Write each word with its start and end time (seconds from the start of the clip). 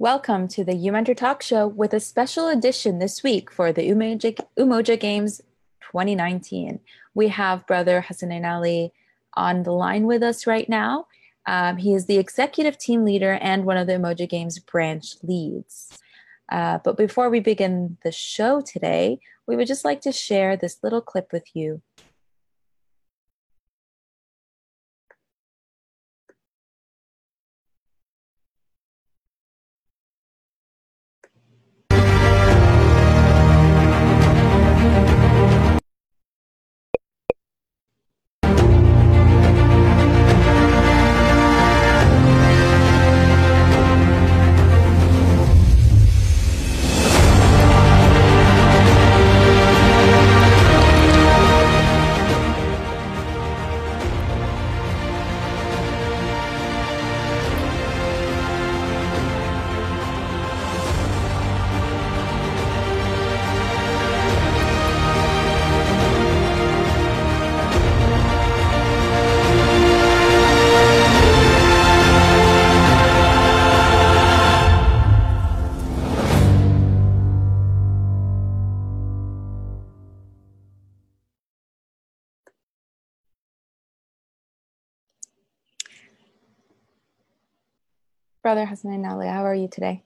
Welcome 0.00 0.48
to 0.48 0.64
the 0.64 0.72
UMentor 0.72 1.14
Talk 1.14 1.42
Show 1.42 1.66
with 1.66 1.92
a 1.92 2.00
special 2.00 2.48
edition 2.48 3.00
this 3.00 3.22
week 3.22 3.50
for 3.50 3.70
the 3.70 3.86
Umoja, 3.86 4.34
Umoja 4.58 4.98
Games 4.98 5.42
2019. 5.82 6.80
We 7.12 7.28
have 7.28 7.66
Brother 7.66 8.06
Hasnainali 8.08 8.92
on 9.34 9.62
the 9.62 9.72
line 9.72 10.06
with 10.06 10.22
us 10.22 10.46
right 10.46 10.66
now. 10.70 11.06
Um, 11.44 11.76
he 11.76 11.92
is 11.92 12.06
the 12.06 12.16
executive 12.16 12.78
team 12.78 13.04
leader 13.04 13.34
and 13.42 13.66
one 13.66 13.76
of 13.76 13.86
the 13.86 13.92
Umoja 13.92 14.26
Games 14.26 14.58
branch 14.58 15.16
leads. 15.22 15.98
Uh, 16.50 16.78
but 16.82 16.96
before 16.96 17.28
we 17.28 17.40
begin 17.40 17.98
the 18.02 18.10
show 18.10 18.62
today, 18.62 19.20
we 19.46 19.54
would 19.54 19.66
just 19.68 19.84
like 19.84 20.00
to 20.00 20.12
share 20.12 20.56
this 20.56 20.78
little 20.82 21.02
clip 21.02 21.30
with 21.30 21.44
you 21.52 21.82
Brother 88.42 88.64
Hasnainali, 88.64 89.30
how 89.30 89.44
are 89.44 89.54
you 89.54 89.68
today? 89.68 90.02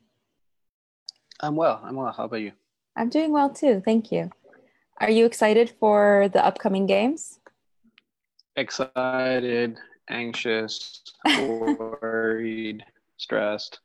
I'm 1.41 1.55
well. 1.55 1.81
I'm 1.85 1.95
well. 1.95 2.13
How 2.13 2.25
about 2.25 2.41
you? 2.41 2.53
I'm 2.97 3.09
doing 3.09 3.33
well 3.33 3.51
too. 3.51 3.81
Thank 3.85 4.11
you. 4.11 4.31
Are 5.01 5.11
you 5.11 5.25
excited 5.25 5.73
for 5.79 6.29
the 6.33 6.45
upcoming 6.45 6.87
games? 6.87 7.39
Excited, 8.57 9.77
anxious, 10.09 11.03
worried, 11.25 12.85
stressed, 13.19 13.79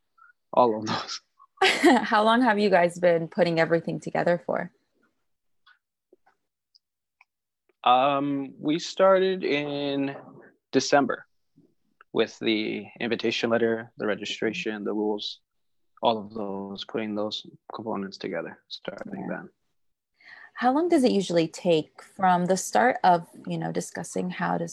all 0.53 0.79
of 0.79 0.87
those. 0.87 1.21
How 2.03 2.23
long 2.23 2.41
have 2.41 2.57
you 2.57 2.71
guys 2.71 2.97
been 2.97 3.27
putting 3.27 3.59
everything 3.59 3.99
together 3.99 4.41
for? 4.45 4.71
Um, 7.83 8.53
we 8.59 8.79
started 8.79 9.43
in 9.43 10.15
December 10.71 11.25
with 12.13 12.37
the 12.39 12.85
invitation 12.99 13.49
letter, 13.49 13.91
the 13.97 14.07
registration, 14.07 14.83
the 14.83 14.93
rules, 14.93 15.39
all 16.01 16.17
of 16.17 16.33
those, 16.33 16.85
putting 16.85 17.15
those 17.15 17.45
components 17.73 18.17
together, 18.17 18.59
starting 18.67 19.21
yeah. 19.21 19.27
then. 19.29 19.49
How 20.53 20.73
long 20.73 20.89
does 20.89 21.03
it 21.03 21.11
usually 21.11 21.47
take 21.47 22.01
from 22.01 22.45
the 22.45 22.57
start 22.57 22.97
of, 23.03 23.27
you 23.47 23.57
know, 23.57 23.71
discussing 23.71 24.29
how 24.29 24.57
to 24.57 24.67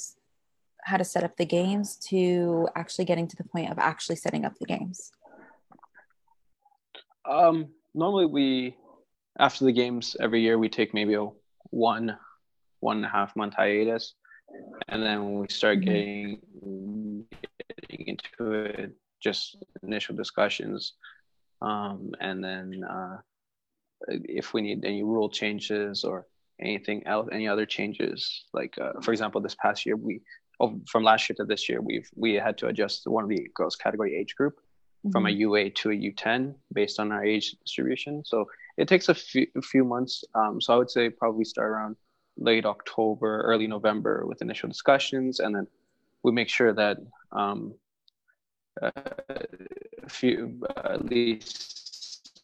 how 0.83 0.97
to 0.97 1.05
set 1.05 1.25
up 1.25 1.37
the 1.37 1.45
games 1.45 1.97
to 1.97 2.69
actually 2.77 3.05
getting 3.05 3.27
to 3.27 3.37
the 3.37 3.43
point 3.43 3.71
of 3.73 3.79
actually 3.79 4.15
setting 4.15 4.45
up 4.45 4.57
the 4.59 4.67
games? 4.67 5.11
Um, 7.29 7.69
normally 7.95 8.27
we 8.27 8.77
after 9.39 9.65
the 9.65 9.73
games 9.73 10.17
every 10.21 10.43
year 10.43 10.59
we 10.59 10.69
take 10.69 10.95
maybe 10.95 11.15
a 11.15 11.27
one 11.71 12.17
one 12.81 12.99
and 12.99 13.07
a 13.07 13.09
half 13.09 13.35
month 13.37 13.55
hiatus 13.55 14.15
and 14.89 15.03
then 15.03 15.25
when 15.25 15.39
we 15.41 15.49
start 15.49 15.81
mm-hmm. 15.81 15.91
getting 15.91 17.25
getting 17.81 18.07
into 18.07 18.53
it, 18.53 18.93
just 19.23 19.57
initial 19.83 20.15
discussions, 20.15 20.95
um, 21.63 22.13
and 22.21 22.43
then 22.43 22.83
uh, 22.85 23.17
if 24.09 24.55
we 24.55 24.63
need 24.63 24.85
any 24.85 25.03
rule 25.03 25.29
changes 25.29 26.05
or 26.05 26.27
anything 26.61 27.07
else, 27.07 27.29
any 27.33 27.49
other 27.49 27.67
changes, 27.67 28.45
like 28.53 28.77
uh, 28.79 29.01
for 29.03 29.13
example, 29.13 29.41
this 29.41 29.57
past 29.57 29.87
year 29.87 29.97
we 29.97 30.21
oh, 30.61 30.81
from 30.89 31.03
last 31.03 31.29
year 31.29 31.37
to 31.37 31.45
this 31.45 31.69
year 31.69 31.81
we've 31.81 32.09
we 32.15 32.35
had 32.35 32.57
to 32.59 32.69
adjust 32.69 33.07
one 33.07 33.25
of 33.25 33.31
the 33.31 33.49
girls 33.55 33.77
category 33.77 34.17
age 34.17 34.35
group 34.37 34.55
mm-hmm. 34.55 35.11
from 35.11 35.27
a 35.27 35.31
mm-hmm. 35.31 35.51
U8 35.51 35.75
to 35.77 35.91
a 35.91 35.95
U10 35.95 36.55
based 36.73 37.01
on 37.01 37.13
our 37.13 37.25
age 37.25 37.57
distribution. 37.65 38.23
So 38.25 38.47
it 38.77 38.89
takes 38.89 39.09
a 39.09 39.15
few, 39.15 39.47
a 39.57 39.63
few 39.63 39.85
months. 39.85 40.25
Um, 40.35 40.61
so 40.61 40.75
I 40.75 40.77
would 40.77 40.91
say 40.91 41.11
probably 41.11 41.45
start 41.45 41.71
around 41.71 41.97
late 42.37 42.67
October, 42.67 43.43
early 43.43 43.67
November 43.67 44.27
with 44.27 44.43
initial 44.43 44.69
discussions, 44.69 45.41
and 45.41 45.55
then 45.55 45.67
we 46.23 46.33
make 46.33 46.49
sure 46.49 46.73
that 46.73 46.99
um, 47.33 47.75
uh, 48.83 48.91
a 50.03 50.09
few 50.09 50.61
uh, 50.77 50.95
at 50.95 51.05
least 51.07 52.43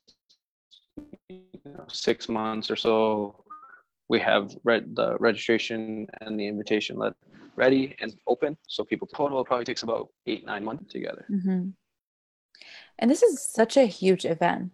you 1.29 1.41
know, 1.65 1.85
six 1.89 2.29
months 2.29 2.71
or 2.71 2.77
so 2.77 3.45
we 4.09 4.19
have 4.19 4.55
read 4.65 4.95
the 4.95 5.17
registration 5.19 6.07
and 6.21 6.39
the 6.39 6.47
invitation 6.47 6.97
let 6.97 7.15
ready 7.57 7.95
and 8.01 8.15
open. 8.27 8.57
So 8.67 8.83
people 8.85 9.07
total 9.07 9.45
probably 9.45 9.65
takes 9.65 9.83
about 9.83 10.09
eight 10.27 10.45
nine 10.47 10.65
months 10.65 10.91
together. 10.93 11.27
Mm-hmm. 11.31 11.69
and 12.99 13.11
this 13.11 13.23
is 13.23 13.43
such 13.43 13.77
a 13.77 13.87
huge 13.87 14.25
event. 14.25 14.73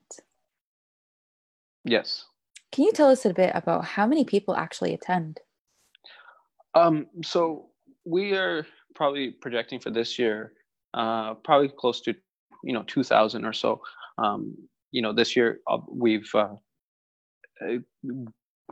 Yes 1.85 2.27
can 2.73 2.85
you 2.85 2.93
tell 2.93 3.11
us 3.11 3.25
a 3.25 3.33
bit 3.33 3.53
about 3.55 3.85
how 3.85 4.07
many 4.07 4.25
people 4.25 4.55
actually 4.55 4.95
attend? 4.95 5.41
Um, 6.75 7.07
so 7.25 7.67
we 8.05 8.35
are 8.35 8.67
probably 8.95 9.31
projecting 9.31 9.81
for 9.81 9.91
this 9.91 10.19
year, 10.19 10.53
uh, 10.95 11.35
probably 11.35 11.69
close 11.69 12.01
to, 12.03 12.15
you 12.63 12.73
know, 12.73 12.85
2,000 12.87 13.45
or 13.45 13.53
so. 13.53 13.81
Um, 14.19 14.57
you 14.91 15.03
know, 15.03 15.13
this 15.13 15.37
year 15.37 15.61
uh, 15.67 15.79
we've 15.91 16.31
uh, 16.35 16.55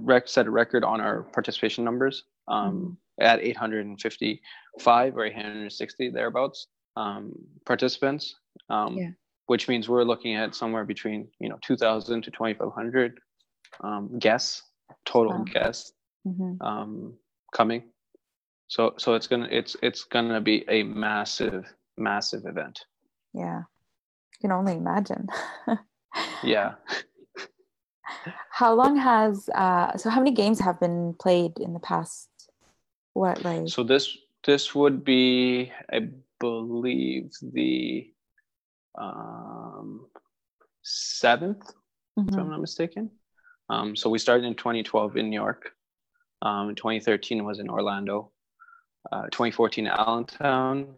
rec- 0.00 0.28
set 0.28 0.46
a 0.46 0.50
record 0.50 0.84
on 0.84 1.00
our 1.00 1.22
participation 1.22 1.84
numbers 1.84 2.24
um, 2.48 2.98
mm-hmm. 3.20 3.24
at 3.24 3.40
855 3.40 5.16
or 5.16 5.24
860 5.24 6.10
thereabouts 6.10 6.68
um, 6.96 7.32
participants. 7.64 8.34
Um, 8.70 8.96
yeah. 8.96 9.10
Which 9.46 9.68
means 9.68 9.88
we're 9.88 10.02
looking 10.02 10.34
at 10.34 10.56
somewhere 10.56 10.84
between 10.84 11.28
you 11.38 11.48
know 11.48 11.56
2,000 11.62 12.22
to 12.22 12.30
2,500 12.32 13.20
um, 13.80 14.18
guests, 14.18 14.62
total 15.04 15.38
wow. 15.38 15.44
guests 15.44 15.92
mm-hmm. 16.26 16.60
um, 16.62 17.14
coming. 17.52 17.84
So 18.68 18.94
so 18.98 19.14
it's 19.14 19.26
gonna 19.26 19.48
it's 19.50 19.76
it's 19.82 20.04
gonna 20.04 20.40
be 20.40 20.64
a 20.68 20.82
massive 20.82 21.64
massive 21.96 22.46
event. 22.46 22.80
Yeah, 23.32 23.58
you 23.58 24.38
can 24.40 24.52
only 24.52 24.74
imagine. 24.74 25.28
yeah. 26.42 26.74
How 28.50 28.74
long 28.74 28.96
has 28.96 29.48
uh, 29.54 29.96
so 29.96 30.10
how 30.10 30.20
many 30.20 30.32
games 30.32 30.60
have 30.60 30.80
been 30.80 31.14
played 31.20 31.58
in 31.58 31.74
the 31.74 31.80
past? 31.80 32.28
What 33.12 33.44
like? 33.44 33.68
So 33.68 33.82
this 33.82 34.16
this 34.44 34.74
would 34.74 35.04
be 35.04 35.72
I 35.92 36.08
believe 36.40 37.32
the 37.40 38.10
um, 38.96 40.06
7th 40.84 41.58
mm-hmm. 41.58 42.28
if 42.28 42.34
I'm 42.34 42.40
mm-hmm. 42.40 42.50
not 42.50 42.60
mistaken. 42.60 43.10
Um, 43.68 43.96
so 43.96 44.10
we 44.10 44.18
started 44.18 44.44
in 44.44 44.54
2012 44.54 45.16
in 45.16 45.30
New 45.30 45.40
York. 45.40 45.70
Um, 46.42 46.74
2013 46.74 47.44
was 47.44 47.58
in 47.58 47.68
Orlando. 47.68 48.30
Uh, 49.10 49.24
2014 49.24 49.86
Allentown. 49.86 50.94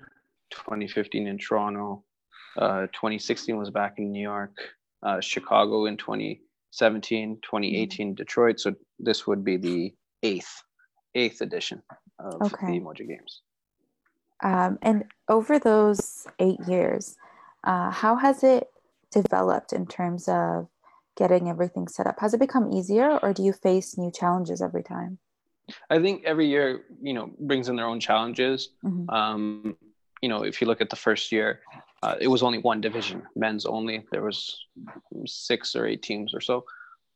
2015 0.51 1.27
in 1.27 1.39
Toronto. 1.39 2.05
Uh, 2.57 2.87
2016 2.93 3.57
was 3.57 3.71
back 3.71 3.95
in 3.99 4.11
New 4.13 4.23
York. 4.23 4.57
Uh, 5.03 5.21
Chicago 5.21 5.87
in 5.87 5.97
2017. 5.97 7.39
2018 7.43 8.15
Detroit. 8.15 8.61
So 8.61 8.75
this 8.99 9.27
would 9.27 9.45
be 9.45 9.57
the 9.57 9.95
eighth 10.23 10.63
eighth 11.15 11.41
edition 11.41 11.83
of 12.19 12.35
okay. 12.43 12.67
the 12.67 12.81
Umoja 12.81 13.07
Games. 13.07 13.43
Um, 14.43 14.79
and 14.83 15.05
over 15.29 15.59
those 15.59 16.27
eight 16.39 16.61
years, 16.69 17.17
uh, 17.65 17.91
how 17.91 18.17
has 18.17 18.45
it 18.45 18.69
developed 19.11 19.73
in 19.73 19.87
terms 19.87 20.29
of 20.29 20.69
getting 21.19 21.49
everything 21.49 21.89
set 21.89 22.07
up? 22.07 22.21
Has 22.21 22.33
it 22.33 22.41
become 22.41 22.73
easier 22.73 23.19
or 23.19 23.35
do 23.35 23.43
you 23.43 23.53
face 23.53 23.99
new 23.99 24.13
challenges 24.13 24.63
every 24.63 24.85
time? 24.85 25.19
I 25.91 25.99
think 25.99 26.25
every 26.25 26.47
year, 26.47 26.85
you 27.03 27.13
know, 27.13 27.31
brings 27.41 27.69
in 27.69 27.77
their 27.77 27.87
own 27.87 28.01
challenges. 28.01 28.71
Mm-hmm. 28.85 29.11
Um, 29.11 29.77
you 30.23 30.29
know, 30.29 30.43
if 30.43 30.61
you 30.61 30.67
look 30.67 30.81
at 30.81 30.91
the 30.91 30.97
first 30.97 31.31
year, 31.31 31.61
uh, 32.03 32.17
it 32.21 32.29
was 32.29 32.43
only 32.43 32.59
one 32.59 32.81
division, 32.81 33.23
men's 33.37 33.67
only. 33.67 34.05
There 34.13 34.23
was 34.23 34.67
six 35.27 35.77
or 35.77 35.87
eight 35.87 36.03
teams 36.03 36.33
or 36.35 36.41
so, 36.41 36.65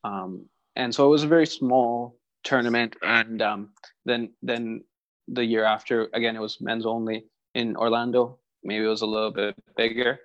um, 0.05 0.47
and 0.77 0.95
so 0.95 1.07
it 1.07 1.11
was 1.11 1.25
a 1.25 1.29
very 1.29 1.47
small 1.47 2.19
tournament. 2.45 2.97
And 3.03 3.41
um, 3.43 3.71
then 4.05 4.31
then 4.43 4.85
the 5.29 5.45
year 5.45 5.65
after, 5.65 6.09
again, 6.13 6.37
it 6.37 6.41
was 6.41 6.61
men's 6.61 6.87
only 6.87 7.25
in 7.55 7.77
Orlando. 7.77 8.39
Maybe 8.63 8.85
it 8.85 8.89
was 8.89 9.03
a 9.03 9.07
little 9.07 9.33
bit 9.33 9.55
bigger. 9.77 10.21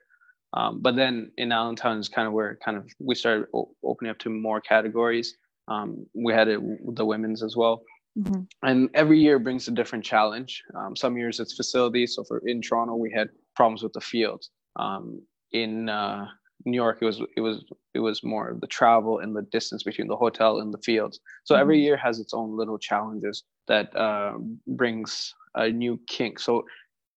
Um, 0.53 0.79
but 0.81 0.95
then 0.95 1.31
in 1.37 1.51
Allentown 1.51 1.99
is 1.99 2.09
kind 2.09 2.27
of 2.27 2.33
where 2.33 2.57
kind 2.63 2.77
of 2.77 2.89
we 2.99 3.15
started 3.15 3.47
o- 3.53 3.71
opening 3.83 4.11
up 4.11 4.19
to 4.19 4.29
more 4.29 4.61
categories. 4.61 5.35
Um, 5.67 6.05
we 6.15 6.33
had 6.33 6.47
it 6.47 6.61
the 6.95 7.05
women's 7.05 7.43
as 7.43 7.55
well. 7.57 7.83
Mm-hmm. 8.17 8.41
And 8.63 8.89
every 8.93 9.19
year 9.19 9.37
brings 9.37 9.67
a 9.67 9.71
different 9.71 10.03
challenge. 10.03 10.63
Um, 10.75 10.95
some 10.95 11.17
years 11.17 11.39
it's 11.39 11.55
facilities. 11.55 12.15
So 12.15 12.23
for 12.23 12.41
in 12.45 12.61
Toronto, 12.61 12.95
we 12.95 13.11
had 13.11 13.29
problems 13.55 13.83
with 13.83 13.93
the 13.93 14.01
fields. 14.01 14.49
Um, 14.77 15.21
in 15.51 15.89
uh, 15.89 16.27
New 16.65 16.75
York, 16.75 16.99
it 17.01 17.05
was 17.05 17.21
it 17.35 17.41
was 17.41 17.63
it 17.93 17.99
was 17.99 18.23
more 18.23 18.49
of 18.49 18.61
the 18.61 18.67
travel 18.67 19.19
and 19.19 19.35
the 19.35 19.43
distance 19.43 19.83
between 19.83 20.07
the 20.07 20.15
hotel 20.15 20.59
and 20.59 20.73
the 20.73 20.79
fields. 20.79 21.19
So 21.43 21.53
mm-hmm. 21.53 21.61
every 21.61 21.81
year 21.81 21.97
has 21.97 22.19
its 22.19 22.33
own 22.33 22.57
little 22.57 22.79
challenges 22.79 23.43
that 23.67 23.95
uh, 23.95 24.33
brings 24.65 25.33
a 25.55 25.69
new 25.69 25.99
kink. 26.07 26.39
So 26.39 26.63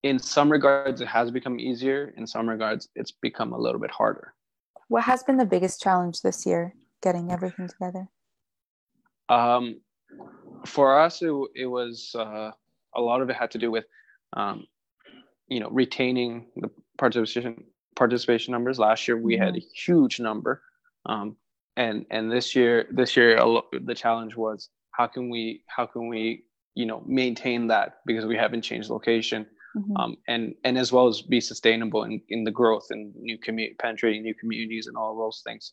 in 0.02 0.19
some 0.19 0.50
regards, 0.50 1.00
it 1.00 1.08
has 1.08 1.31
become 1.31 1.61
easier. 1.61 2.14
In 2.17 2.26
some 2.26 2.49
regards, 2.49 2.88
it's 2.94 3.12
become 3.12 3.52
a 3.52 3.58
little 3.58 3.81
bit 3.81 3.91
harder. 3.91 4.35
What 4.88 5.05
has 5.05 5.23
been 5.23 5.37
the 5.37 5.44
biggest 5.44 5.81
challenge 5.81 6.23
this 6.23 6.47
year, 6.47 6.75
getting 7.02 7.31
everything 7.31 7.69
together? 7.69 8.08
Um, 9.29 9.81
for 10.67 10.99
us, 10.99 11.23
it, 11.23 11.32
it 11.55 11.67
was 11.67 12.14
uh, 12.19 12.50
a 12.94 13.00
lot 13.00 13.20
of 13.20 13.31
it 13.31 13.37
had 13.37 13.50
to 13.52 13.58
do 13.58 13.70
with, 13.70 13.85
um, 14.32 14.67
you 15.49 15.61
know, 15.61 15.69
retaining 15.70 16.47
the 16.56 16.70
participation 16.99 17.64
participation 17.97 18.52
numbers. 18.52 18.79
Last 18.79 19.06
year 19.06 19.17
we 19.17 19.35
mm-hmm. 19.35 19.44
had 19.44 19.56
a 19.56 19.61
huge 19.61 20.20
number, 20.20 20.62
um, 21.06 21.37
and 21.76 22.06
and 22.11 22.31
this 22.32 22.55
year 22.56 22.87
this 22.91 23.17
year 23.17 23.37
the 23.73 23.94
challenge 23.94 24.37
was 24.37 24.70
how 24.93 25.06
can 25.06 25.31
we 25.31 25.62
how 25.67 25.87
can 25.87 26.08
we 26.08 26.44
you 26.75 26.87
know 26.87 27.02
maintain 27.06 27.69
that 27.69 27.99
because 28.06 28.26
we 28.26 28.37
haven't 28.37 28.62
changed 28.62 28.91
location. 28.91 29.47
Mm-hmm. 29.77 29.97
Um, 29.97 30.17
and 30.27 30.55
and 30.65 30.77
as 30.77 30.91
well 30.91 31.07
as 31.07 31.23
be 31.23 31.41
sustainable 31.41 32.03
in, 32.03 32.21
in 32.29 32.45
the 32.45 32.51
growth 32.51 32.87
and 32.91 33.15
new 33.17 33.39
community 33.39 33.77
penetrating 33.79 34.23
new 34.23 34.35
communities 34.35 34.87
and 34.87 34.97
all 34.97 35.17
those 35.17 35.43
things. 35.47 35.73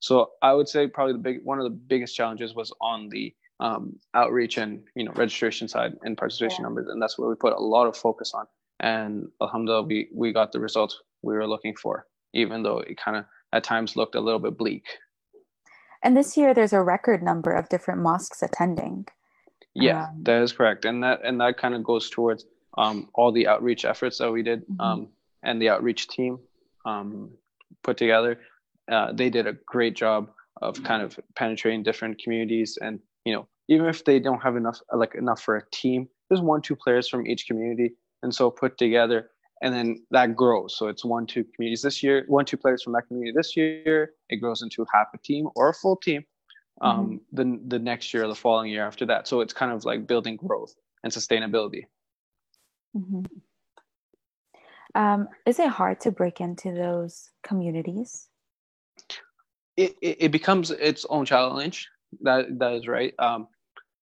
So 0.00 0.30
I 0.42 0.52
would 0.52 0.68
say 0.68 0.86
probably 0.86 1.14
the 1.14 1.20
big 1.20 1.38
one 1.44 1.58
of 1.58 1.64
the 1.64 1.70
biggest 1.70 2.14
challenges 2.14 2.54
was 2.54 2.72
on 2.80 3.08
the 3.10 3.34
um, 3.60 3.98
outreach 4.14 4.56
and 4.58 4.82
you 4.94 5.04
know 5.04 5.12
registration 5.14 5.68
side 5.68 5.92
and 6.02 6.16
participation 6.16 6.58
yeah. 6.60 6.64
numbers, 6.64 6.88
and 6.88 7.00
that's 7.00 7.18
where 7.18 7.28
we 7.28 7.34
put 7.34 7.52
a 7.52 7.60
lot 7.60 7.86
of 7.86 7.96
focus 7.96 8.32
on. 8.34 8.46
And 8.80 9.28
alhamdulillah, 9.40 9.84
we 9.84 10.08
we 10.14 10.32
got 10.32 10.52
the 10.52 10.60
results 10.60 11.00
we 11.22 11.34
were 11.34 11.46
looking 11.46 11.76
for, 11.76 12.06
even 12.34 12.62
though 12.62 12.78
it 12.78 12.98
kind 12.98 13.16
of 13.16 13.24
at 13.52 13.64
times 13.64 13.96
looked 13.96 14.14
a 14.14 14.20
little 14.20 14.40
bit 14.40 14.56
bleak. 14.56 14.86
And 16.02 16.16
this 16.16 16.36
year, 16.36 16.54
there's 16.54 16.72
a 16.72 16.82
record 16.82 17.22
number 17.22 17.52
of 17.52 17.68
different 17.68 18.00
mosques 18.00 18.42
attending. 18.42 19.06
Yeah, 19.74 20.04
um, 20.04 20.22
that 20.22 20.42
is 20.42 20.52
correct, 20.52 20.86
and 20.86 21.02
that 21.04 21.20
and 21.22 21.40
that 21.40 21.58
kind 21.58 21.74
of 21.74 21.84
goes 21.84 22.08
towards 22.08 22.46
um, 22.78 23.08
all 23.14 23.32
the 23.32 23.46
outreach 23.46 23.84
efforts 23.84 24.18
that 24.18 24.30
we 24.30 24.42
did 24.42 24.62
mm-hmm. 24.62 24.80
um, 24.80 25.08
and 25.42 25.60
the 25.60 25.68
outreach 25.68 26.08
team 26.08 26.38
um, 26.84 27.30
put 27.82 27.96
together. 27.96 28.40
Uh, 28.90 29.12
they 29.12 29.30
did 29.30 29.46
a 29.46 29.54
great 29.66 29.94
job 29.94 30.30
of 30.62 30.82
kind 30.82 31.02
of 31.02 31.18
penetrating 31.36 31.82
different 31.82 32.20
communities 32.22 32.78
and 32.80 33.00
you 33.24 33.32
know 33.32 33.46
even 33.68 33.86
if 33.86 34.04
they 34.04 34.18
don't 34.18 34.42
have 34.42 34.56
enough 34.56 34.80
like 34.92 35.14
enough 35.14 35.40
for 35.40 35.56
a 35.56 35.62
team 35.70 36.08
there's 36.28 36.40
one 36.40 36.60
two 36.60 36.76
players 36.76 37.08
from 37.08 37.26
each 37.26 37.46
community 37.46 37.92
and 38.22 38.34
so 38.34 38.50
put 38.50 38.76
together 38.76 39.30
and 39.62 39.74
then 39.74 40.02
that 40.10 40.36
grows 40.36 40.76
so 40.76 40.88
it's 40.88 41.04
one 41.04 41.26
two 41.26 41.44
communities 41.54 41.82
this 41.82 42.02
year 42.02 42.24
one 42.28 42.44
two 42.44 42.56
players 42.56 42.82
from 42.82 42.92
that 42.92 43.02
community 43.02 43.32
this 43.34 43.56
year 43.56 44.12
it 44.28 44.36
grows 44.36 44.62
into 44.62 44.84
half 44.92 45.08
a 45.14 45.18
team 45.18 45.48
or 45.54 45.70
a 45.70 45.74
full 45.74 45.96
team 45.96 46.24
um 46.82 47.06
mm-hmm. 47.06 47.16
the, 47.32 47.60
the 47.68 47.78
next 47.78 48.12
year 48.12 48.24
or 48.24 48.28
the 48.28 48.34
following 48.34 48.70
year 48.70 48.84
after 48.84 49.06
that 49.06 49.26
so 49.26 49.40
it's 49.40 49.52
kind 49.52 49.72
of 49.72 49.84
like 49.84 50.06
building 50.06 50.36
growth 50.36 50.74
and 51.04 51.12
sustainability 51.12 51.84
mm-hmm. 52.96 53.24
um, 54.94 55.28
is 55.46 55.58
it 55.58 55.68
hard 55.68 56.00
to 56.00 56.10
break 56.10 56.40
into 56.40 56.72
those 56.72 57.30
communities 57.42 58.28
it, 59.76 59.96
it, 60.02 60.16
it 60.20 60.32
becomes 60.32 60.70
its 60.70 61.06
own 61.08 61.24
challenge 61.24 61.88
that 62.22 62.58
that 62.58 62.72
is 62.72 62.86
right. 62.86 63.14
Um, 63.18 63.48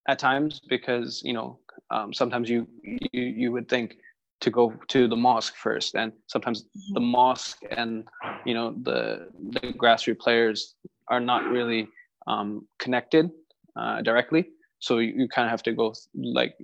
at 0.08 0.18
times, 0.18 0.60
because 0.68 1.22
you 1.24 1.32
know, 1.32 1.58
um, 1.90 2.12
sometimes 2.12 2.48
you, 2.48 2.66
you 2.82 3.22
you 3.22 3.52
would 3.52 3.68
think 3.68 3.96
to 4.40 4.50
go 4.50 4.72
to 4.88 5.08
the 5.08 5.16
mosque 5.16 5.54
first, 5.56 5.94
and 5.94 6.12
sometimes 6.26 6.62
mm-hmm. 6.62 6.94
the 6.94 7.00
mosque 7.00 7.62
and 7.70 8.08
you 8.44 8.54
know 8.54 8.74
the 8.82 9.28
the 9.50 9.72
grassroots 9.72 10.18
players 10.18 10.74
are 11.08 11.20
not 11.20 11.44
really 11.44 11.88
um, 12.26 12.66
connected 12.78 13.30
uh, 13.76 14.02
directly. 14.02 14.50
So 14.80 14.98
you, 14.98 15.12
you 15.16 15.28
kind 15.28 15.46
of 15.46 15.50
have 15.50 15.62
to 15.64 15.72
go 15.72 15.94
like 16.14 16.54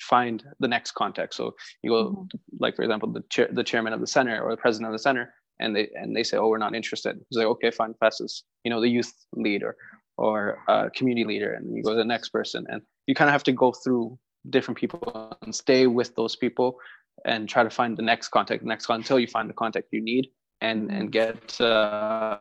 find 0.00 0.44
the 0.60 0.68
next 0.68 0.92
contact. 0.92 1.34
So 1.34 1.54
you 1.82 1.90
go 1.90 2.04
mm-hmm. 2.04 2.26
like 2.60 2.76
for 2.76 2.82
example 2.82 3.12
the 3.12 3.22
chair, 3.30 3.48
the 3.50 3.64
chairman 3.64 3.92
of 3.92 4.00
the 4.00 4.06
center 4.06 4.40
or 4.40 4.50
the 4.50 4.56
president 4.56 4.88
of 4.88 4.92
the 4.92 5.02
center, 5.02 5.34
and 5.58 5.74
they 5.74 5.88
and 5.94 6.14
they 6.14 6.22
say, 6.22 6.36
oh, 6.36 6.48
we're 6.48 6.58
not 6.58 6.74
interested. 6.74 7.16
It's 7.16 7.36
like 7.36 7.46
okay, 7.46 7.70
fine, 7.70 7.94
passes. 8.00 8.44
You 8.64 8.70
know 8.70 8.80
the 8.80 8.88
youth 8.88 9.12
leader 9.34 9.76
or 10.18 10.58
a 10.68 10.90
community 10.90 11.26
leader 11.26 11.52
and 11.52 11.76
you 11.76 11.82
go 11.82 11.90
to 11.90 11.96
the 11.96 12.04
next 12.04 12.30
person 12.30 12.64
and 12.68 12.82
you 13.06 13.14
kind 13.14 13.28
of 13.28 13.32
have 13.32 13.44
to 13.44 13.52
go 13.52 13.72
through 13.72 14.18
different 14.50 14.78
people 14.78 15.36
and 15.42 15.54
stay 15.54 15.86
with 15.86 16.14
those 16.16 16.36
people 16.36 16.78
and 17.24 17.48
try 17.48 17.62
to 17.62 17.70
find 17.70 17.96
the 17.96 18.02
next 18.02 18.28
contact 18.28 18.62
next 18.62 18.86
contact 18.86 19.04
until 19.04 19.18
you 19.18 19.26
find 19.26 19.48
the 19.48 19.54
contact 19.54 19.88
you 19.90 20.00
need 20.00 20.28
and 20.60 20.90
and 20.90 21.12
get 21.12 21.60
uh, 21.60 22.38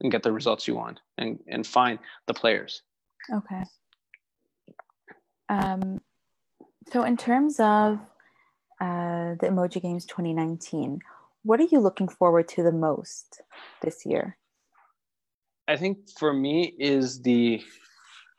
and 0.00 0.12
get 0.12 0.22
the 0.22 0.32
results 0.32 0.68
you 0.68 0.74
want 0.74 1.00
and 1.18 1.38
and 1.48 1.66
find 1.66 1.98
the 2.26 2.34
players 2.34 2.82
okay 3.32 3.62
um 5.48 6.00
so 6.92 7.02
in 7.02 7.16
terms 7.16 7.58
of 7.60 7.98
uh, 8.80 9.34
the 9.40 9.46
Umoja 9.46 9.80
games 9.80 10.04
2019 10.06 11.00
what 11.42 11.60
are 11.60 11.68
you 11.70 11.78
looking 11.78 12.08
forward 12.08 12.48
to 12.48 12.62
the 12.62 12.72
most 12.72 13.40
this 13.82 14.04
year 14.04 14.36
I 15.66 15.76
think 15.76 16.10
for 16.18 16.32
me 16.32 16.74
is 16.78 17.22
the 17.22 17.62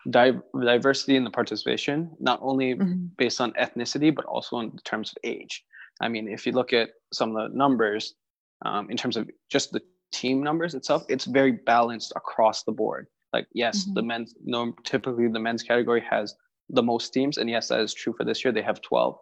di- 0.09 0.39
diversity 0.59 1.15
in 1.15 1.23
the 1.23 1.29
participation, 1.29 2.11
not 2.19 2.39
only 2.41 2.75
mm-hmm. 2.75 3.05
based 3.17 3.41
on 3.41 3.51
ethnicity, 3.53 4.13
but 4.13 4.25
also 4.25 4.59
in 4.59 4.77
terms 4.83 5.11
of 5.11 5.17
age. 5.23 5.63
I 6.01 6.09
mean, 6.09 6.27
if 6.27 6.45
you 6.45 6.51
look 6.51 6.73
at 6.73 6.89
some 7.13 7.35
of 7.35 7.51
the 7.51 7.57
numbers, 7.57 8.15
um, 8.63 8.89
in 8.89 8.97
terms 8.97 9.17
of 9.17 9.29
just 9.49 9.71
the 9.71 9.81
team 10.11 10.43
numbers 10.43 10.75
itself, 10.75 11.05
it's 11.09 11.25
very 11.25 11.51
balanced 11.51 12.13
across 12.15 12.63
the 12.63 12.71
board. 12.71 13.07
Like, 13.33 13.47
yes, 13.53 13.83
mm-hmm. 13.83 13.93
the 13.95 14.01
men's, 14.03 14.35
no, 14.43 14.73
typically 14.83 15.27
the 15.27 15.39
men's 15.39 15.63
category 15.63 16.03
has 16.09 16.35
the 16.69 16.83
most 16.83 17.13
teams, 17.13 17.37
and 17.37 17.49
yes, 17.49 17.67
that 17.69 17.79
is 17.79 17.93
true 17.93 18.13
for 18.13 18.23
this 18.23 18.43
year. 18.43 18.51
They 18.51 18.61
have 18.61 18.81
12, 18.81 19.17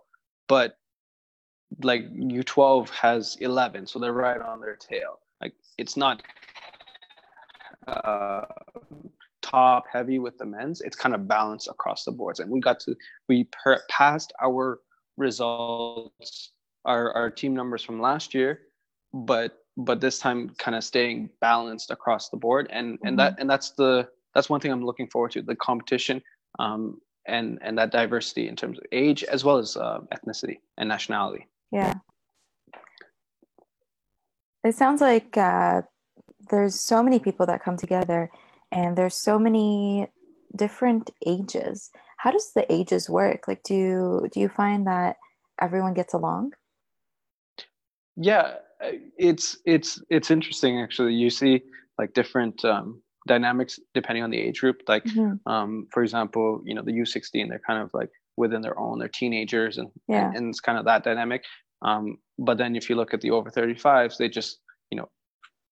but 0.48 0.78
like 1.82 2.12
U12 2.14 2.90
has 2.90 3.38
11, 3.42 3.88
so 3.88 4.00
they're 4.00 4.14
right 4.14 4.42
on 4.42 4.62
their 4.62 4.76
tail. 4.76 5.20
Like, 5.42 5.54
it's 5.78 5.98
not 5.98 6.24
uh, 7.88 8.46
top 9.42 9.86
heavy 9.92 10.20
with 10.20 10.38
the 10.38 10.46
men's, 10.46 10.82
it's 10.82 10.96
kind 10.96 11.16
of 11.16 11.28
balanced 11.28 11.68
across 11.68 12.06
the 12.06 12.12
boards. 12.12 12.40
And 12.40 12.50
we 12.50 12.60
got 12.60 12.80
to, 12.82 12.96
we 13.28 13.46
per, 13.46 13.82
passed 13.90 14.32
our 14.42 14.80
results, 15.18 16.52
our, 16.86 17.12
our 17.14 17.30
team 17.30 17.56
numbers 17.56 17.84
from 17.84 18.00
last 18.00 18.34
year, 18.34 18.62
but 19.14 19.60
but 19.78 20.02
this 20.02 20.20
time 20.20 20.50
kind 20.60 20.76
of 20.76 20.84
staying 20.84 21.30
balanced 21.42 21.92
across 21.92 22.30
the 22.30 22.38
board 22.38 22.68
and 22.72 22.96
mm-hmm. 22.96 23.08
and 23.08 23.20
that 23.20 23.36
and 23.40 23.50
that's 23.50 23.72
the 23.72 24.08
that's 24.34 24.50
one 24.50 24.60
thing 24.60 24.72
i'm 24.72 24.86
looking 24.86 25.08
forward 25.08 25.32
to 25.32 25.42
the 25.42 25.56
competition 25.56 26.22
um, 26.60 27.00
and 27.26 27.60
and 27.62 27.78
that 27.78 27.92
diversity 27.92 28.48
in 28.48 28.56
terms 28.56 28.78
of 28.78 28.86
age 28.92 29.24
as 29.24 29.44
well 29.44 29.58
as 29.58 29.78
uh, 29.78 30.00
ethnicity 30.14 30.58
and 30.78 30.90
nationality. 30.90 31.48
Yeah. 31.72 31.96
It 34.64 34.76
sounds 34.76 35.02
like 35.02 35.36
uh, 35.38 35.82
there's 36.50 36.80
so 36.80 37.04
many 37.04 37.20
people 37.20 37.46
that 37.48 37.64
come 37.64 37.78
together 37.78 38.32
and 38.72 38.98
there's 38.98 39.16
so 39.16 39.38
many 39.38 40.08
different 40.56 41.12
ages. 41.26 41.92
How 42.18 42.32
does 42.32 42.52
the 42.54 42.72
ages 42.72 43.10
work? 43.10 43.48
Like 43.48 43.64
do 43.64 44.28
do 44.32 44.40
you 44.40 44.50
find 44.50 44.88
that 44.88 45.18
everyone 45.62 45.94
gets 45.94 46.14
along? 46.14 46.54
Yeah 48.16 48.56
it's 49.18 49.58
it's 49.66 50.02
it's 50.10 50.32
interesting 50.32 50.80
actually. 50.80 51.14
You 51.14 51.30
see 51.30 51.62
like 51.98 52.14
different 52.14 52.64
um, 52.66 53.02
dynamics 53.28 53.80
depending 53.94 54.24
on 54.24 54.30
the 54.30 54.38
age 54.38 54.60
group 54.60 54.82
like 54.88 55.04
mm-hmm. 55.06 55.36
um, 55.52 55.88
for 55.92 56.04
example 56.04 56.62
you 56.66 56.74
know 56.74 56.82
the 56.82 56.92
u16 56.92 57.50
they're 57.50 57.62
kind 57.66 57.82
of 57.82 57.90
like 57.94 58.10
within 58.38 58.62
their 58.62 58.78
own 58.80 59.00
they're 59.00 59.08
teenagers 59.08 59.78
and 59.78 59.90
yeah. 60.08 60.28
and, 60.28 60.38
and 60.38 60.50
it's 60.50 60.60
kind 60.60 60.78
of 60.78 60.86
that 60.86 61.04
dynamic 61.04 61.44
um, 61.82 62.18
but 62.40 62.58
then 62.58 62.76
if 62.76 62.90
you 62.90 62.96
look 62.96 63.14
at 63.14 63.22
the 63.22 63.32
over 63.32 63.50
35s 63.50 64.18
they 64.18 64.30
just 64.30 64.60
you 64.92 64.98
know 64.98 65.10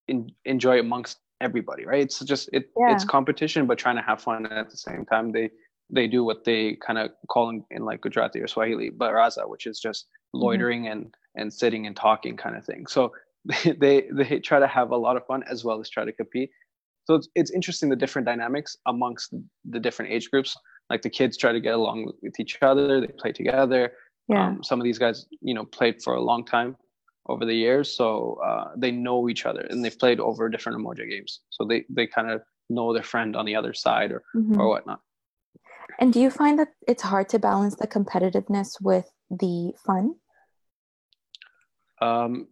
in, 0.07 0.29
enjoy 0.45 0.79
amongst 0.79 1.19
everybody 1.39 1.85
right 1.85 2.03
it's 2.03 2.19
just 2.19 2.49
it 2.53 2.69
yeah. 2.77 2.93
it's 2.93 3.03
competition 3.03 3.65
but 3.65 3.77
trying 3.77 3.95
to 3.95 4.01
have 4.01 4.21
fun 4.21 4.45
at 4.45 4.69
the 4.69 4.77
same 4.77 5.05
time 5.05 5.31
they 5.31 5.49
they 5.93 6.07
do 6.07 6.23
what 6.23 6.45
they 6.45 6.77
kind 6.85 6.97
of 6.97 7.09
call 7.27 7.49
in, 7.49 7.63
in 7.71 7.83
like 7.83 8.01
gujarati 8.01 8.39
or 8.39 8.47
swahili 8.47 8.91
baraza 8.91 9.49
which 9.49 9.65
is 9.65 9.79
just 9.79 10.05
mm-hmm. 10.05 10.43
loitering 10.43 10.83
mm-hmm. 10.83 10.91
and 10.91 11.15
and 11.35 11.53
sitting 11.53 11.87
and 11.87 11.95
talking 11.95 12.37
kind 12.37 12.55
of 12.55 12.65
thing. 12.65 12.87
So 12.87 13.13
they 13.77 14.07
they 14.11 14.39
try 14.39 14.59
to 14.59 14.67
have 14.67 14.91
a 14.91 14.97
lot 14.97 15.17
of 15.17 15.25
fun 15.25 15.43
as 15.49 15.63
well 15.63 15.79
as 15.79 15.89
try 15.89 16.05
to 16.05 16.11
compete. 16.11 16.51
So 17.11 17.15
it's, 17.15 17.27
it's 17.35 17.51
interesting 17.51 17.89
the 17.89 17.97
different 17.97 18.25
dynamics 18.25 18.77
amongst 18.85 19.33
the 19.69 19.81
different 19.81 20.13
age 20.13 20.31
groups. 20.31 20.55
Like 20.89 21.01
the 21.01 21.09
kids 21.09 21.35
try 21.35 21.51
to 21.51 21.59
get 21.59 21.73
along 21.73 22.09
with 22.21 22.39
each 22.39 22.57
other, 22.61 23.01
they 23.01 23.07
play 23.07 23.33
together. 23.33 23.91
Yeah. 24.29 24.47
Um, 24.47 24.63
some 24.63 24.79
of 24.79 24.85
these 24.85 24.97
guys, 24.97 25.25
you 25.41 25.53
know, 25.53 25.65
played 25.65 26.01
for 26.01 26.13
a 26.13 26.21
long 26.21 26.45
time 26.45 26.77
over 27.27 27.45
the 27.45 27.53
years, 27.53 27.97
so 27.97 28.39
uh, 28.45 28.69
they 28.77 28.91
know 28.91 29.27
each 29.27 29.45
other 29.45 29.67
and 29.69 29.83
they've 29.83 29.99
played 29.99 30.21
over 30.21 30.47
different 30.47 30.79
Umoja 30.79 31.05
games. 31.09 31.41
So 31.49 31.65
they 31.65 31.83
they 31.89 32.07
kind 32.07 32.31
of 32.31 32.43
know 32.69 32.93
their 32.93 33.03
friend 33.03 33.35
on 33.35 33.45
the 33.45 33.57
other 33.57 33.73
side 33.73 34.13
or 34.13 34.23
mm-hmm. 34.33 34.57
or 34.57 34.69
whatnot. 34.69 35.01
And 35.99 36.13
do 36.13 36.21
you 36.21 36.31
find 36.31 36.57
that 36.59 36.69
it's 36.87 37.03
hard 37.03 37.27
to 37.29 37.39
balance 37.39 37.75
the 37.75 37.87
competitiveness 37.87 38.81
with 38.81 39.11
the 39.29 39.73
fun? 39.85 40.15
Um, 42.01 42.47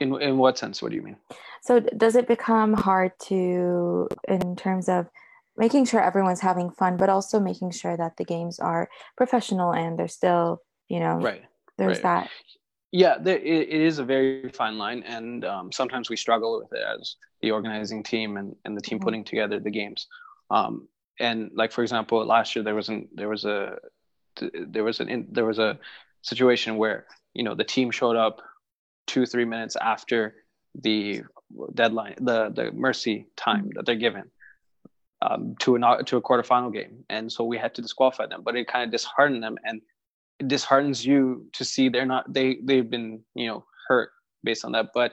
in 0.00 0.20
in 0.20 0.38
what 0.38 0.58
sense? 0.58 0.82
What 0.82 0.90
do 0.90 0.96
you 0.96 1.02
mean? 1.02 1.16
So 1.62 1.80
does 1.80 2.16
it 2.16 2.26
become 2.26 2.72
hard 2.72 3.12
to, 3.24 4.08
in 4.26 4.56
terms 4.56 4.88
of 4.88 5.08
making 5.56 5.84
sure 5.84 6.00
everyone's 6.00 6.40
having 6.40 6.70
fun, 6.70 6.96
but 6.96 7.10
also 7.10 7.38
making 7.38 7.70
sure 7.72 7.96
that 7.96 8.16
the 8.16 8.24
games 8.24 8.58
are 8.58 8.88
professional 9.16 9.72
and 9.72 9.98
they're 9.98 10.08
still, 10.08 10.62
you 10.88 11.00
know, 11.00 11.16
right? 11.16 11.42
There's 11.76 11.98
right. 11.98 12.24
that. 12.24 12.30
Yeah, 12.92 13.18
there, 13.20 13.38
it, 13.38 13.68
it 13.68 13.80
is 13.80 13.98
a 13.98 14.04
very 14.04 14.48
fine 14.50 14.76
line, 14.76 15.04
and 15.04 15.44
um, 15.44 15.70
sometimes 15.70 16.10
we 16.10 16.16
struggle 16.16 16.58
with 16.58 16.72
it 16.72 16.82
as 16.82 17.16
the 17.40 17.52
organizing 17.52 18.02
team 18.02 18.36
and, 18.36 18.56
and 18.64 18.76
the 18.76 18.80
team 18.80 18.98
mm-hmm. 18.98 19.04
putting 19.04 19.24
together 19.24 19.60
the 19.60 19.70
games. 19.70 20.08
Um, 20.50 20.88
and 21.20 21.50
like 21.54 21.72
for 21.72 21.82
example, 21.82 22.24
last 22.24 22.56
year 22.56 22.64
there 22.64 22.74
wasn't 22.74 23.14
there 23.14 23.28
was 23.28 23.44
a 23.44 23.76
there 24.66 24.82
was 24.82 25.00
an 25.00 25.28
there 25.30 25.44
was 25.44 25.58
a 25.58 25.78
situation 26.22 26.76
where 26.76 27.06
you 27.34 27.44
know 27.44 27.54
the 27.54 27.64
team 27.64 27.90
showed 27.90 28.16
up 28.16 28.40
two 29.10 29.26
three 29.26 29.44
minutes 29.44 29.76
after 29.92 30.20
the 30.82 31.22
deadline 31.74 32.14
the 32.20 32.38
the 32.54 32.70
mercy 32.72 33.26
time 33.36 33.64
mm-hmm. 33.64 33.70
that 33.74 33.84
they're 33.86 34.04
given 34.08 34.30
um, 35.22 35.54
to 35.60 35.76
a 35.76 36.04
to 36.04 36.16
a 36.16 36.22
quarterfinal 36.22 36.72
game, 36.72 37.04
and 37.10 37.30
so 37.30 37.44
we 37.44 37.58
had 37.58 37.74
to 37.74 37.82
disqualify 37.82 38.26
them. 38.26 38.42
But 38.42 38.56
it 38.56 38.68
kind 38.68 38.84
of 38.84 38.90
disheartened 38.90 39.42
them, 39.42 39.56
and 39.64 39.82
it 40.38 40.48
disheartens 40.48 41.04
you 41.04 41.46
to 41.52 41.64
see 41.64 41.88
they're 41.88 42.06
not 42.06 42.32
they 42.32 42.58
they've 42.62 42.88
been 42.88 43.20
you 43.34 43.48
know 43.48 43.64
hurt 43.88 44.10
based 44.44 44.64
on 44.64 44.72
that. 44.72 44.86
But 44.94 45.12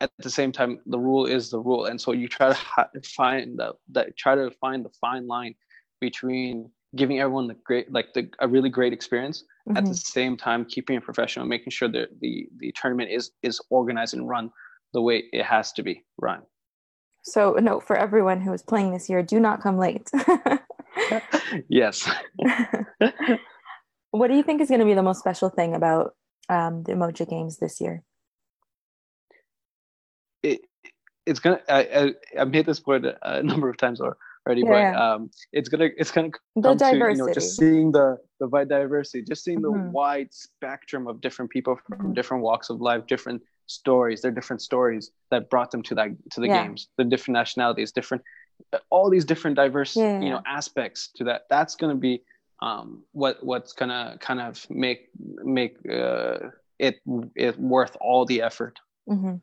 at 0.00 0.10
the 0.18 0.30
same 0.30 0.52
time, 0.52 0.80
the 0.86 0.98
rule 0.98 1.26
is 1.26 1.50
the 1.50 1.60
rule, 1.60 1.86
and 1.86 2.00
so 2.00 2.12
you 2.12 2.28
try 2.28 2.48
to 2.48 2.54
ha- 2.54 2.88
find 3.04 3.58
that 3.58 3.74
that 3.92 4.16
try 4.16 4.34
to 4.34 4.50
find 4.60 4.84
the 4.84 4.94
fine 5.00 5.26
line 5.26 5.54
between 6.00 6.70
giving 6.94 7.20
everyone 7.20 7.46
the 7.46 7.56
great 7.64 7.90
like 7.92 8.12
the 8.14 8.28
a 8.40 8.48
really 8.48 8.70
great 8.70 8.92
experience 8.92 9.44
mm-hmm. 9.68 9.76
at 9.76 9.84
the 9.84 9.90
mm-hmm. 9.90 9.96
same 9.96 10.36
time 10.36 10.64
keeping 10.64 10.96
it 10.96 11.02
professional 11.02 11.46
making 11.46 11.70
sure 11.70 11.88
that 11.88 12.08
the 12.20 12.48
the 12.58 12.72
tournament 12.72 13.10
is 13.10 13.30
is 13.42 13.60
organized 13.70 14.14
and 14.14 14.28
run 14.28 14.50
the 14.92 15.00
way 15.00 15.24
it 15.32 15.44
has 15.44 15.72
to 15.72 15.82
be 15.82 16.04
run 16.18 16.42
so 17.22 17.56
a 17.56 17.60
note 17.60 17.82
for 17.82 17.96
everyone 17.96 18.40
who 18.40 18.52
is 18.52 18.62
playing 18.62 18.92
this 18.92 19.08
year 19.08 19.22
do 19.22 19.40
not 19.40 19.62
come 19.62 19.78
late 19.78 20.10
yes 21.68 22.08
what 24.10 24.28
do 24.28 24.36
you 24.36 24.42
think 24.42 24.60
is 24.60 24.68
going 24.68 24.80
to 24.80 24.86
be 24.86 24.94
the 24.94 25.02
most 25.02 25.18
special 25.18 25.48
thing 25.48 25.74
about 25.74 26.14
um, 26.48 26.82
the 26.84 26.92
Umoja 26.92 27.28
games 27.28 27.58
this 27.58 27.80
year 27.80 28.02
it, 30.42 30.60
it's 31.26 31.40
gonna 31.40 31.60
I, 31.68 31.80
I, 31.82 32.40
I 32.42 32.44
made 32.44 32.66
this 32.66 32.80
point 32.80 33.06
a 33.22 33.42
number 33.42 33.68
of 33.68 33.76
times 33.76 34.00
or 34.00 34.16
already, 34.46 34.62
yeah. 34.62 34.92
but 34.92 35.00
um, 35.00 35.30
it's 35.52 35.68
gonna 35.68 35.88
it's 35.96 36.10
gonna 36.10 36.30
come 36.62 36.76
to 36.76 36.86
you 36.92 37.14
know 37.14 37.32
just 37.32 37.56
seeing 37.56 37.92
the 37.92 38.18
the 38.40 38.48
diversity, 38.64 39.22
just 39.22 39.44
seeing 39.44 39.60
mm-hmm. 39.60 39.84
the 39.84 39.90
wide 39.90 40.32
spectrum 40.32 41.06
of 41.06 41.20
different 41.20 41.50
people 41.50 41.76
from 41.76 41.98
mm-hmm. 41.98 42.12
different 42.12 42.42
walks 42.42 42.70
of 42.70 42.80
life, 42.80 43.06
different 43.06 43.42
stories. 43.66 44.20
They're 44.20 44.30
different 44.30 44.62
stories 44.62 45.10
that 45.30 45.50
brought 45.50 45.70
them 45.70 45.82
to 45.84 45.94
that 45.96 46.08
to 46.32 46.40
the 46.40 46.48
yeah. 46.48 46.64
games. 46.64 46.88
The 46.96 47.04
different 47.04 47.34
nationalities, 47.34 47.92
different 47.92 48.22
all 48.90 49.10
these 49.10 49.24
different 49.24 49.56
diverse 49.56 49.96
yeah, 49.96 50.20
you 50.20 50.30
know 50.30 50.42
aspects 50.46 51.08
to 51.16 51.24
that. 51.24 51.46
That's 51.50 51.76
gonna 51.76 51.94
be 51.94 52.22
um, 52.60 53.02
what 53.12 53.44
what's 53.44 53.72
gonna 53.72 54.16
kind 54.20 54.40
of 54.40 54.68
make 54.70 55.08
make 55.16 55.78
uh, 55.90 56.50
it 56.78 57.00
it 57.34 57.58
worth 57.58 57.96
all 58.00 58.24
the 58.24 58.42
effort. 58.42 58.78
Mm-hmm. 59.08 59.36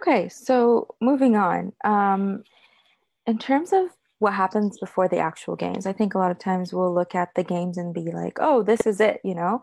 Okay, 0.00 0.28
so 0.28 0.88
moving 1.00 1.36
on. 1.36 1.72
Um, 1.84 2.42
in 3.26 3.38
terms 3.38 3.72
of 3.72 3.88
what 4.18 4.34
happens 4.34 4.78
before 4.78 5.08
the 5.08 5.18
actual 5.18 5.56
games, 5.56 5.86
I 5.86 5.92
think 5.92 6.14
a 6.14 6.18
lot 6.18 6.30
of 6.30 6.38
times 6.38 6.72
we'll 6.72 6.94
look 6.94 7.14
at 7.14 7.34
the 7.34 7.44
games 7.44 7.76
and 7.76 7.92
be 7.92 8.12
like, 8.12 8.38
oh, 8.40 8.62
this 8.62 8.86
is 8.86 9.00
it, 9.00 9.20
you 9.24 9.34
know? 9.34 9.62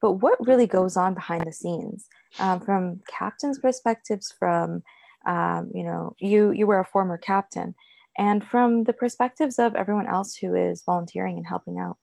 But 0.00 0.12
what 0.12 0.46
really 0.46 0.66
goes 0.66 0.96
on 0.96 1.14
behind 1.14 1.46
the 1.46 1.52
scenes 1.52 2.06
um, 2.38 2.60
from 2.60 3.00
captains' 3.08 3.58
perspectives, 3.58 4.32
from, 4.38 4.82
um, 5.26 5.70
you 5.74 5.82
know, 5.84 6.14
you, 6.18 6.52
you 6.52 6.66
were 6.66 6.80
a 6.80 6.84
former 6.84 7.18
captain, 7.18 7.74
and 8.16 8.42
from 8.44 8.84
the 8.84 8.92
perspectives 8.92 9.58
of 9.58 9.74
everyone 9.74 10.06
else 10.06 10.34
who 10.34 10.54
is 10.54 10.82
volunteering 10.84 11.36
and 11.36 11.46
helping 11.46 11.78
out? 11.78 11.98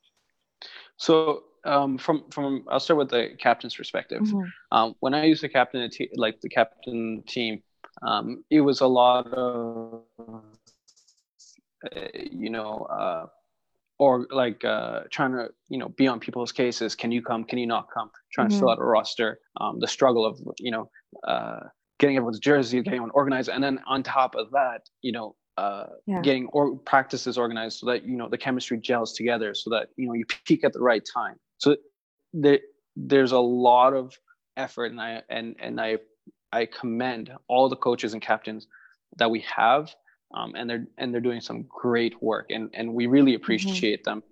So 0.98 1.44
um, 1.66 1.98
from 1.98 2.24
from 2.30 2.64
I'll 2.70 2.80
start 2.80 2.98
with 2.98 3.10
the 3.10 3.32
captain's 3.38 3.76
perspective. 3.76 4.22
Mm-hmm. 4.22 4.48
Um, 4.72 4.96
when 5.00 5.14
I 5.14 5.26
used 5.26 5.42
to 5.42 5.50
captain 5.50 5.82
a 5.82 5.90
te- 5.90 6.12
like 6.16 6.40
the 6.42 6.50
captain 6.50 7.24
team, 7.28 7.64
um, 8.02 8.44
it 8.50 8.62
was 8.62 8.82
a 8.82 8.88
lot 8.88 9.28
of 9.34 10.04
you 12.32 12.50
know, 12.50 12.88
uh, 12.90 13.26
or 13.98 14.28
like 14.32 14.64
uh, 14.66 15.02
trying 15.10 15.32
to, 15.34 15.50
you 15.70 15.78
know, 15.78 15.90
be 15.90 16.08
on 16.08 16.20
people's 16.20 16.52
cases. 16.52 16.96
Can 16.96 17.12
you 17.12 17.22
come? 17.22 17.44
Can 17.44 17.60
you 17.60 17.68
not 17.68 17.88
come? 17.94 18.12
Trying 18.34 18.48
mm-hmm. 18.48 18.56
to 18.56 18.60
fill 18.60 18.70
out 18.70 18.80
a 18.80 18.84
roster. 18.84 19.40
Um, 19.60 19.80
the 19.80 19.88
struggle 19.88 20.26
of, 20.26 20.40
you 20.60 20.72
know, 20.72 20.90
uh, 21.24 21.60
getting 22.00 22.18
everyone's 22.18 22.40
jersey, 22.40 22.78
getting 22.78 22.94
everyone 22.94 23.12
organized, 23.12 23.50
and 23.50 23.64
then 23.64 23.80
on 23.88 24.04
top 24.04 24.36
of 24.36 24.52
that, 24.52 24.82
you 25.02 25.12
know, 25.12 25.36
uh, 25.58 25.86
yeah. 26.06 26.22
getting 26.22 26.48
or 26.48 26.78
practices 26.80 27.38
organized 27.38 27.80
so 27.80 27.86
that 27.86 28.06
you 28.06 28.18
know 28.18 28.28
the 28.28 28.38
chemistry 28.38 28.78
gels 28.78 29.14
together, 29.14 29.54
so 29.54 29.70
that 29.70 29.88
you 29.96 30.08
know 30.08 30.14
you 30.14 30.26
peak 30.46 30.64
at 30.64 30.74
the 30.74 30.82
right 30.82 31.04
time. 31.14 31.36
So 31.58 31.78
there, 32.34 32.60
there's 32.98 33.32
a 33.32 33.40
lot 33.40 33.94
of 33.94 34.14
effort, 34.58 34.92
and 34.92 35.00
I 35.00 35.22
and 35.30 35.56
and 35.60 35.80
I 35.80 36.00
I 36.52 36.66
commend 36.66 37.32
all 37.48 37.70
the 37.70 37.78
coaches 37.78 38.14
and 38.14 38.22
captains 38.22 38.68
that 39.18 39.32
we 39.32 39.46
have 39.56 39.94
um, 40.34 40.54
and 40.56 40.70
they're 40.70 40.88
and 40.98 41.14
they're 41.14 41.22
doing 41.22 41.42
some 41.42 41.66
great 41.68 42.22
work, 42.22 42.48
and 42.50 42.70
and 42.74 42.94
we 42.94 43.08
really 43.08 43.34
mm-hmm. 43.34 43.44
appreciate 43.44 44.04
mm-hmm. 44.04 44.20
them. 44.20 44.24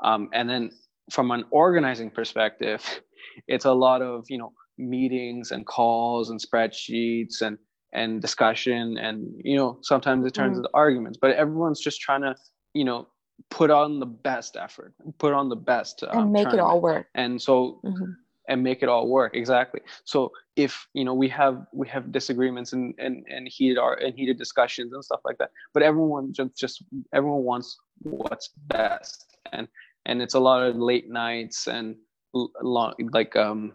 Um, 0.00 0.28
and 0.32 0.48
then 0.48 0.70
from 1.10 1.30
an 1.30 1.44
organizing 1.50 2.10
perspective, 2.10 2.82
it's 3.48 3.64
a 3.64 3.72
lot 3.72 4.02
of 4.02 4.24
you 4.28 4.38
know 4.38 4.52
meetings 4.78 5.50
and 5.50 5.66
calls 5.66 6.30
and 6.30 6.40
spreadsheets 6.40 7.42
and 7.42 7.58
and 7.92 8.20
discussion 8.20 8.98
and 8.98 9.28
you 9.42 9.56
know 9.56 9.78
sometimes 9.82 10.26
it 10.26 10.34
turns 10.34 10.54
mm. 10.54 10.58
into 10.58 10.68
arguments 10.74 11.18
but 11.20 11.32
everyone's 11.32 11.80
just 11.80 12.00
trying 12.00 12.20
to 12.20 12.34
you 12.74 12.84
know 12.84 13.08
put 13.50 13.70
on 13.70 13.98
the 13.98 14.06
best 14.06 14.56
effort 14.56 14.94
put 15.18 15.32
on 15.32 15.48
the 15.48 15.56
best 15.56 16.04
um, 16.10 16.18
and 16.18 16.32
make 16.32 16.42
tournament. 16.42 16.60
it 16.60 16.62
all 16.62 16.80
work 16.80 17.06
and 17.14 17.40
so 17.40 17.80
mm-hmm 17.84 18.12
and 18.48 18.62
make 18.62 18.82
it 18.82 18.88
all 18.88 19.08
work. 19.08 19.36
Exactly. 19.36 19.80
So 20.04 20.32
if 20.56 20.88
you 20.94 21.04
know 21.04 21.14
we 21.14 21.28
have 21.28 21.66
we 21.72 21.86
have 21.88 22.10
disagreements 22.10 22.72
and 22.72 22.94
and, 22.98 23.24
and 23.28 23.46
heated 23.48 23.78
our 23.78 23.94
and 23.94 24.14
heated 24.14 24.38
discussions 24.38 24.92
and 24.92 25.04
stuff 25.04 25.20
like 25.24 25.38
that 25.38 25.50
but 25.72 25.82
everyone 25.82 26.32
just 26.32 26.56
just 26.56 26.82
everyone 27.12 27.44
wants 27.44 27.78
what's 28.00 28.50
best. 28.66 29.26
And 29.52 29.68
and 30.06 30.20
it's 30.22 30.34
a 30.34 30.40
lot 30.40 30.62
of 30.62 30.76
late 30.76 31.08
nights 31.08 31.68
and 31.68 31.96
long 32.34 32.94
like 33.12 33.36
um 33.36 33.72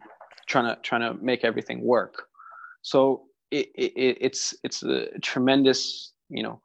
trying 0.48 0.65
to 0.65 0.82
trying 0.82 1.01
to 1.01 1.24
make 1.24 1.44
everything 1.44 1.82
work. 1.82 2.24
So 2.82 3.24
it, 3.51 3.70
it 3.75 4.18
it's 4.20 4.56
it's 4.63 4.84
a 4.84 5.08
tremendous 5.20 6.12
you 6.30 6.44
know 6.44 6.62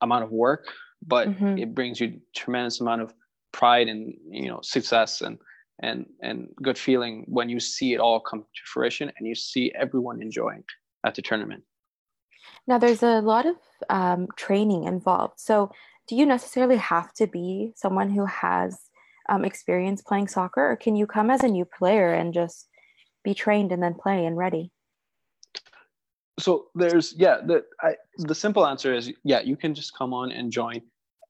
amount 0.00 0.24
of 0.24 0.32
work 0.32 0.66
but 1.06 1.28
mm-hmm. 1.28 1.58
it 1.58 1.74
brings 1.74 2.00
you 2.00 2.20
tremendous 2.34 2.80
amount 2.80 3.02
of 3.02 3.14
pride 3.52 3.88
and 3.88 4.14
you 4.28 4.48
know 4.48 4.60
success 4.62 5.20
and 5.20 5.38
and 5.80 6.06
and 6.22 6.48
good 6.62 6.78
feeling 6.78 7.24
when 7.28 7.48
you 7.48 7.60
see 7.60 7.92
it 7.94 8.00
all 8.00 8.20
come 8.20 8.40
to 8.40 8.62
fruition 8.64 9.10
and 9.16 9.26
you 9.26 9.34
see 9.34 9.72
everyone 9.74 10.22
enjoying 10.22 10.64
at 11.04 11.14
the 11.14 11.22
tournament. 11.22 11.62
Now, 12.66 12.78
there's 12.78 13.02
a 13.02 13.20
lot 13.20 13.46
of 13.46 13.56
um, 13.90 14.28
training 14.36 14.84
involved. 14.84 15.38
So, 15.38 15.70
do 16.08 16.16
you 16.16 16.26
necessarily 16.26 16.76
have 16.76 17.12
to 17.14 17.26
be 17.26 17.72
someone 17.76 18.10
who 18.10 18.26
has 18.26 18.78
um, 19.28 19.44
experience 19.44 20.02
playing 20.02 20.28
soccer, 20.28 20.72
or 20.72 20.76
can 20.76 20.96
you 20.96 21.06
come 21.06 21.30
as 21.30 21.42
a 21.42 21.48
new 21.48 21.64
player 21.64 22.12
and 22.12 22.34
just 22.34 22.68
be 23.24 23.34
trained 23.34 23.72
and 23.72 23.82
then 23.82 23.94
play 23.94 24.26
and 24.26 24.36
ready? 24.36 24.72
So 26.40 26.66
there's 26.74 27.14
yeah 27.16 27.38
the 27.44 27.64
I, 27.80 27.94
the 28.18 28.34
simple 28.34 28.66
answer 28.66 28.94
is 28.94 29.12
yeah 29.22 29.40
you 29.40 29.56
can 29.56 29.74
just 29.74 29.96
come 29.96 30.12
on 30.12 30.32
and 30.32 30.50
join, 30.50 30.80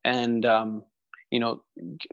and 0.04 0.46
um, 0.46 0.84
you 1.32 1.40
know 1.40 1.62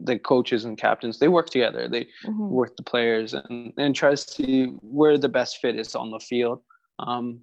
the 0.02 0.18
coaches 0.18 0.66
and 0.66 0.78
captains 0.78 1.20
they 1.20 1.28
work 1.28 1.50
together 1.50 1.88
they 1.88 2.06
mm-hmm. 2.26 2.50
work 2.50 2.76
the 2.78 2.84
players 2.84 3.34
and 3.34 3.74
and 3.78 3.94
try 3.94 4.12
to 4.12 4.18
see 4.18 4.68
where 4.82 5.18
the 5.18 5.30
best 5.30 5.58
fit 5.58 5.78
is 5.78 5.94
on 5.94 6.10
the 6.10 6.20
field 6.20 6.62
um, 7.00 7.40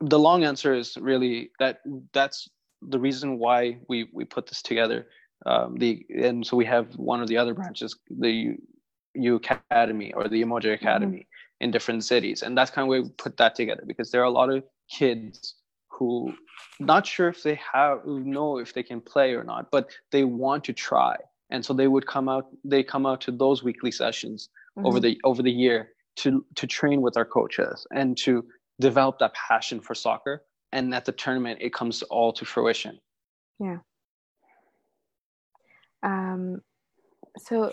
the 0.00 0.18
long 0.18 0.42
answer 0.42 0.74
is 0.74 0.96
really 0.96 1.50
that 1.60 1.80
that's 2.12 2.48
the 2.88 2.98
reason 2.98 3.38
why 3.38 3.76
we 3.88 4.08
we 4.12 4.24
put 4.24 4.46
this 4.46 4.62
together 4.62 5.06
um, 5.44 5.76
the 5.76 6.04
and 6.08 6.46
so 6.46 6.56
we 6.56 6.64
have 6.64 6.86
one 6.96 7.20
of 7.20 7.28
the 7.28 7.36
other 7.36 7.54
branches 7.54 7.96
the 8.08 8.56
U 9.14 9.36
Academy 9.36 10.12
or 10.14 10.28
the 10.28 10.42
Umoja 10.42 10.64
mm-hmm. 10.64 10.84
Academy 10.84 11.26
in 11.60 11.70
different 11.70 12.04
cities 12.04 12.42
and 12.42 12.56
that's 12.56 12.70
kind 12.70 12.84
of 12.84 12.88
where 12.88 13.02
we 13.02 13.10
put 13.10 13.36
that 13.36 13.54
together 13.54 13.84
because 13.86 14.10
there 14.10 14.22
are 14.22 14.32
a 14.32 14.38
lot 14.40 14.50
of 14.50 14.64
kids 14.90 15.56
who 15.90 16.34
not 16.84 17.06
sure 17.06 17.28
if 17.28 17.42
they 17.42 17.58
have 17.72 18.04
know 18.06 18.58
if 18.58 18.74
they 18.74 18.82
can 18.82 19.00
play 19.00 19.34
or 19.34 19.44
not 19.44 19.70
but 19.70 19.90
they 20.10 20.24
want 20.24 20.64
to 20.64 20.72
try. 20.72 21.16
And 21.50 21.64
so 21.64 21.74
they 21.74 21.88
would 21.88 22.06
come 22.06 22.28
out 22.28 22.46
they 22.64 22.82
come 22.82 23.06
out 23.06 23.20
to 23.22 23.30
those 23.30 23.62
weekly 23.62 23.90
sessions 23.90 24.48
mm-hmm. 24.76 24.86
over 24.86 25.00
the 25.00 25.20
over 25.24 25.42
the 25.42 25.52
year 25.52 25.90
to 26.16 26.44
to 26.54 26.66
train 26.66 27.02
with 27.02 27.16
our 27.16 27.24
coaches 27.24 27.86
and 27.92 28.16
to 28.18 28.44
develop 28.80 29.18
that 29.18 29.34
passion 29.34 29.80
for 29.80 29.94
soccer. 29.94 30.44
And 30.72 30.94
at 30.94 31.04
the 31.04 31.12
tournament 31.12 31.58
it 31.60 31.72
comes 31.72 32.02
all 32.04 32.32
to 32.32 32.44
fruition. 32.44 32.98
Yeah. 33.58 33.78
Um 36.02 36.62
so 37.38 37.72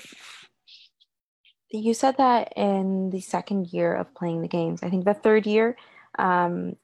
you 1.72 1.94
said 1.94 2.18
that 2.18 2.54
in 2.56 3.12
the 3.12 3.22
second 3.22 3.68
year 3.68 3.94
of 3.94 4.14
playing 4.16 4.42
the 4.42 4.48
games. 4.48 4.82
I 4.82 4.90
think 4.90 5.06
the 5.06 5.14
third 5.14 5.46
year 5.46 5.78
um, 6.18 6.76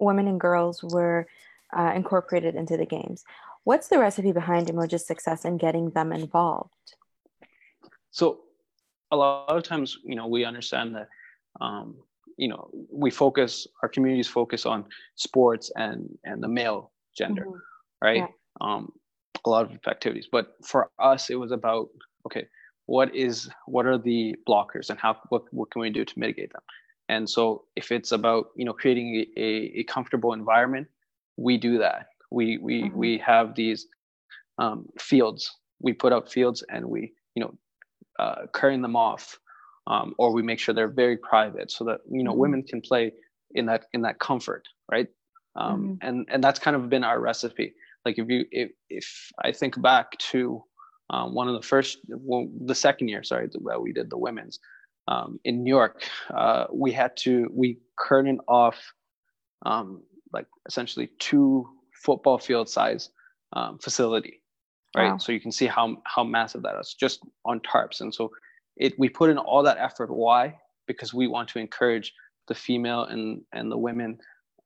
women 0.00 0.26
and 0.26 0.40
girls 0.40 0.82
were 0.82 1.26
uh, 1.76 1.92
incorporated 1.94 2.54
into 2.54 2.76
the 2.76 2.86
games. 2.86 3.24
What's 3.64 3.88
the 3.88 3.98
recipe 3.98 4.32
behind 4.32 4.66
Umoja's 4.66 5.06
success 5.06 5.44
in 5.44 5.56
getting 5.56 5.90
them 5.90 6.12
involved? 6.12 6.94
So 8.10 8.40
a 9.10 9.16
lot 9.16 9.56
of 9.56 9.62
times 9.62 9.98
you 10.04 10.16
know 10.16 10.26
we 10.26 10.44
understand 10.44 10.96
that 10.96 11.08
um, 11.60 11.96
you 12.36 12.48
know 12.48 12.70
we 12.90 13.10
focus 13.10 13.66
our 13.82 13.88
communities 13.88 14.28
focus 14.28 14.66
on 14.66 14.86
sports 15.14 15.70
and 15.76 16.08
and 16.24 16.42
the 16.42 16.48
male 16.48 16.92
gender 17.16 17.44
mm-hmm. 17.44 18.06
right? 18.06 18.16
Yeah. 18.16 18.26
um, 18.60 18.92
a 19.44 19.50
lot 19.50 19.64
of 19.64 19.78
activities. 19.88 20.28
But 20.30 20.54
for 20.64 20.90
us 20.98 21.30
it 21.30 21.36
was 21.36 21.52
about 21.52 21.88
okay 22.26 22.46
what 22.86 23.14
is 23.14 23.48
what 23.66 23.86
are 23.86 23.98
the 23.98 24.34
blockers 24.48 24.90
and 24.90 24.98
how 24.98 25.16
what, 25.28 25.44
what 25.52 25.70
can 25.70 25.80
we 25.80 25.90
do 25.90 26.04
to 26.04 26.18
mitigate 26.18 26.52
them? 26.52 26.62
And 27.08 27.28
so 27.28 27.64
if 27.76 27.92
it's 27.92 28.12
about 28.12 28.46
you 28.56 28.64
know 28.64 28.72
creating 28.72 29.26
a, 29.36 29.80
a 29.80 29.84
comfortable 29.84 30.32
environment 30.32 30.88
we 31.36 31.56
do 31.56 31.78
that 31.78 32.06
we 32.32 32.58
we 32.58 32.82
mm-hmm. 32.82 32.96
we 32.96 33.18
have 33.18 33.54
these 33.54 33.86
um, 34.58 34.86
fields 34.98 35.50
we 35.80 35.92
put 35.92 36.12
out 36.12 36.30
fields 36.30 36.64
and 36.70 36.84
we 36.84 37.12
you 37.34 37.42
know 37.42 37.54
uh, 38.18 38.46
currying 38.52 38.82
them 38.82 38.96
off 38.96 39.38
um, 39.86 40.14
or 40.18 40.32
we 40.32 40.42
make 40.42 40.58
sure 40.58 40.74
they're 40.74 40.88
very 40.88 41.16
private 41.16 41.70
so 41.70 41.84
that 41.84 42.00
you 42.10 42.24
know 42.24 42.32
mm-hmm. 42.32 42.40
women 42.40 42.62
can 42.62 42.80
play 42.80 43.12
in 43.54 43.66
that 43.66 43.84
in 43.92 44.02
that 44.02 44.18
comfort 44.18 44.66
right 44.90 45.08
um, 45.56 45.82
mm-hmm. 45.82 46.08
and 46.08 46.26
and 46.30 46.42
that's 46.42 46.58
kind 46.58 46.74
of 46.74 46.88
been 46.88 47.04
our 47.04 47.20
recipe 47.20 47.74
like 48.04 48.18
if 48.18 48.28
you 48.28 48.44
if, 48.50 48.70
if 48.88 49.30
i 49.42 49.52
think 49.52 49.80
back 49.82 50.16
to 50.18 50.62
um, 51.10 51.34
one 51.34 51.46
of 51.48 51.54
the 51.54 51.66
first 51.66 51.98
well, 52.08 52.48
the 52.64 52.74
second 52.74 53.08
year 53.08 53.22
sorry 53.22 53.48
that 53.52 53.80
we 53.80 53.92
did 53.92 54.08
the 54.08 54.18
women's 54.18 54.58
um, 55.08 55.38
in 55.44 55.62
new 55.62 55.74
york 55.74 56.02
uh, 56.34 56.64
we 56.72 56.92
had 56.92 57.16
to 57.16 57.48
we 57.52 57.78
curtain 57.98 58.38
off 58.48 58.76
um, 59.64 60.02
like 60.32 60.46
essentially 60.66 61.10
two 61.18 61.68
football 61.94 62.38
field 62.38 62.68
size 62.68 63.10
um, 63.54 63.78
facility 63.78 64.40
right 64.96 65.12
wow. 65.12 65.18
so 65.18 65.32
you 65.32 65.40
can 65.40 65.52
see 65.52 65.66
how 65.66 65.96
how 66.04 66.24
massive 66.24 66.62
that 66.62 66.74
is 66.80 66.94
just 66.98 67.20
on 67.44 67.60
tarps 67.60 68.00
and 68.00 68.14
so 68.14 68.30
it 68.76 68.94
we 68.98 69.08
put 69.08 69.30
in 69.30 69.38
all 69.38 69.62
that 69.62 69.78
effort 69.78 70.10
why 70.10 70.54
because 70.86 71.14
we 71.14 71.26
want 71.26 71.48
to 71.48 71.58
encourage 71.58 72.12
the 72.48 72.54
female 72.54 73.04
and 73.04 73.42
and 73.52 73.70
the 73.70 73.78
women 73.78 74.18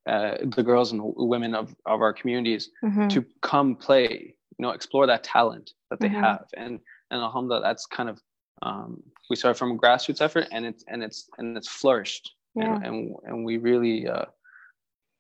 uh, 0.07 0.37
the 0.55 0.63
girls 0.63 0.93
and 0.93 1.03
women 1.17 1.53
of, 1.53 1.75
of 1.85 2.01
our 2.01 2.13
communities 2.13 2.71
mm-hmm. 2.85 3.09
to 3.09 3.25
come 3.43 3.75
play 3.75 4.35
you 4.59 4.63
know 4.63 4.71
explore 4.71 5.07
that 5.07 5.25
talent 5.25 5.73
that 5.91 6.01
they 6.01 6.09
mm-hmm. 6.09 6.21
have 6.21 6.45
and 6.57 6.79
and 7.11 7.21
alhamdulillah 7.21 7.63
that's 7.63 7.87
kind 7.87 8.09
of 8.09 8.21
um, 8.63 9.03
we 9.29 9.37
started 9.37 9.59
from 9.59 9.73
a 9.73 9.77
grassroots 9.77 10.21
effort 10.21 10.47
and 10.53 10.65
it's 10.65 10.85
and 10.89 11.03
it's 11.03 11.29
and 11.39 11.57
it's 11.57 11.69
flourished 11.69 12.33
yeah. 12.55 12.77
and, 12.77 12.87
and 12.87 13.17
and 13.25 13.45
we 13.45 13.59
really 13.59 14.09
uh, 14.09 14.25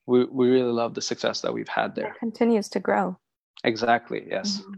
we, 0.06 0.24
we 0.24 0.48
really 0.48 0.72
love 0.72 0.94
the 0.94 1.02
success 1.02 1.40
that 1.40 1.52
we've 1.52 1.68
had 1.68 1.94
there 1.94 2.08
it 2.08 2.18
continues 2.18 2.68
to 2.68 2.80
grow 2.80 3.16
exactly 3.64 4.26
yes 4.28 4.60
mm-hmm. 4.60 4.74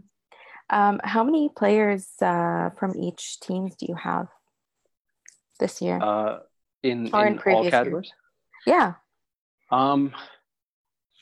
Um, 0.69 0.99
how 1.03 1.23
many 1.23 1.49
players 1.49 2.07
uh, 2.21 2.69
from 2.77 2.95
each 2.95 3.39
teams 3.39 3.75
do 3.75 3.87
you 3.87 3.95
have 3.95 4.27
this 5.59 5.81
year? 5.81 5.99
Uh, 6.01 6.39
in 6.83 7.09
or 7.13 7.25
in, 7.25 7.33
in 7.33 7.53
all 7.53 7.69
categories? 7.69 8.11
Yeah. 8.65 8.93
Um, 9.71 10.13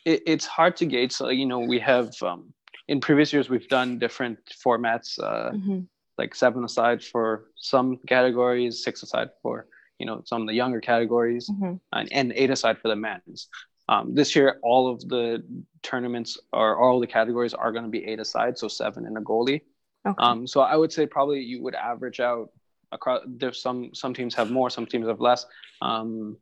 it, 0.05 0.23
it's 0.25 0.45
hard 0.45 0.75
to 0.77 0.85
gauge. 0.85 1.13
So, 1.13 1.29
you 1.29 1.45
know, 1.45 1.59
we 1.59 1.79
have 1.79 2.11
um, 2.21 2.53
in 2.87 2.99
previous 2.99 3.31
years 3.31 3.49
we've 3.49 3.67
done 3.69 3.99
different 3.99 4.39
formats, 4.65 5.17
uh, 5.21 5.51
mm-hmm. 5.51 5.79
like 6.17 6.35
seven 6.35 6.63
aside 6.63 7.03
for 7.03 7.45
some 7.55 7.99
categories, 8.07 8.83
six 8.83 9.01
aside 9.03 9.29
for 9.41 9.67
you 9.97 10.05
know 10.05 10.21
some 10.25 10.41
of 10.41 10.47
the 10.47 10.53
younger 10.53 10.81
categories, 10.81 11.49
mm-hmm. 11.49 11.75
and, 11.93 12.11
and 12.11 12.33
eight 12.35 12.49
aside 12.49 12.79
for 12.79 12.89
the 12.89 12.95
men's. 12.95 13.47
Um, 13.89 14.13
this 14.13 14.35
year, 14.35 14.59
all 14.63 14.91
of 14.91 15.07
the 15.07 15.43
tournaments 15.81 16.37
or 16.51 16.77
all 16.77 16.99
the 16.99 17.07
categories 17.07 17.53
are 17.53 17.71
going 17.71 17.85
to 17.85 17.89
be 17.89 18.05
eight 18.05 18.19
aside, 18.19 18.57
so 18.57 18.67
seven 18.67 19.05
in 19.05 19.15
a 19.15 19.21
goalie. 19.21 19.61
Okay. 20.05 20.15
Um, 20.17 20.45
so 20.45 20.61
I 20.61 20.75
would 20.75 20.91
say 20.91 21.05
probably 21.05 21.39
you 21.39 21.61
would 21.63 21.75
average 21.75 22.19
out 22.19 22.51
across. 22.91 23.21
There's 23.25 23.61
some 23.61 23.93
some 23.93 24.13
teams 24.13 24.35
have 24.35 24.51
more, 24.51 24.69
some 24.69 24.85
teams 24.85 25.07
have 25.07 25.21
less. 25.21 25.45
Um, 25.81 26.37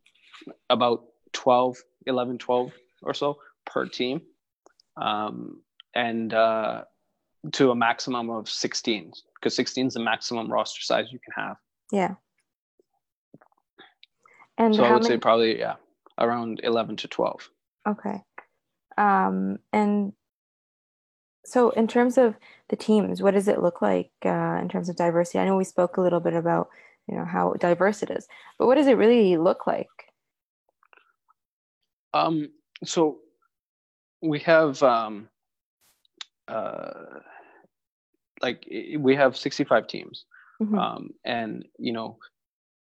about 0.70 1.04
12, 1.32 1.76
11, 2.06 2.38
12 2.38 2.72
or 3.02 3.14
so 3.14 3.38
per 3.64 3.86
team, 3.86 4.20
um, 5.00 5.60
and 5.94 6.34
uh, 6.34 6.82
to 7.52 7.70
a 7.70 7.74
maximum 7.76 8.30
of 8.30 8.48
16 8.48 9.12
because 9.34 9.54
16 9.54 9.86
is 9.86 9.94
the 9.94 10.00
maximum 10.00 10.50
roster 10.50 10.82
size 10.82 11.06
you 11.12 11.18
can 11.18 11.44
have. 11.44 11.56
Yeah. 11.92 12.14
And 14.58 14.74
so 14.74 14.84
I 14.84 14.92
would 14.92 15.02
many- 15.02 15.14
say 15.14 15.18
probably 15.18 15.58
yeah 15.58 15.74
around 16.18 16.60
11 16.62 16.96
to 16.96 17.08
12 17.08 17.50
okay. 17.88 18.22
Um, 18.98 19.58
and 19.72 20.12
so 21.44 21.70
in 21.70 21.86
terms 21.86 22.18
of 22.18 22.34
the 22.68 22.76
teams 22.76 23.22
what 23.22 23.34
does 23.34 23.48
it 23.48 23.62
look 23.62 23.82
like 23.82 24.10
uh, 24.24 24.58
in 24.60 24.68
terms 24.68 24.88
of 24.88 24.96
diversity? 24.96 25.38
I 25.38 25.44
know 25.44 25.56
we 25.56 25.64
spoke 25.64 25.96
a 25.96 26.00
little 26.00 26.20
bit 26.20 26.34
about 26.34 26.68
you 27.08 27.16
know 27.16 27.24
how 27.24 27.52
diverse 27.54 28.02
it 28.02 28.10
is 28.10 28.26
but 28.58 28.66
what 28.66 28.76
does 28.76 28.86
it 28.86 28.96
really 28.96 29.36
look 29.36 29.66
like? 29.66 29.88
Um, 32.14 32.50
so 32.84 33.18
we 34.22 34.38
have 34.40 34.82
um, 34.82 35.28
uh, 36.48 37.20
like 38.42 38.66
we 38.98 39.14
have 39.16 39.36
65 39.36 39.86
teams. 39.86 40.24
Mm-hmm. 40.62 40.78
um, 40.78 41.10
and 41.22 41.66
you 41.78 41.92
know 41.92 42.16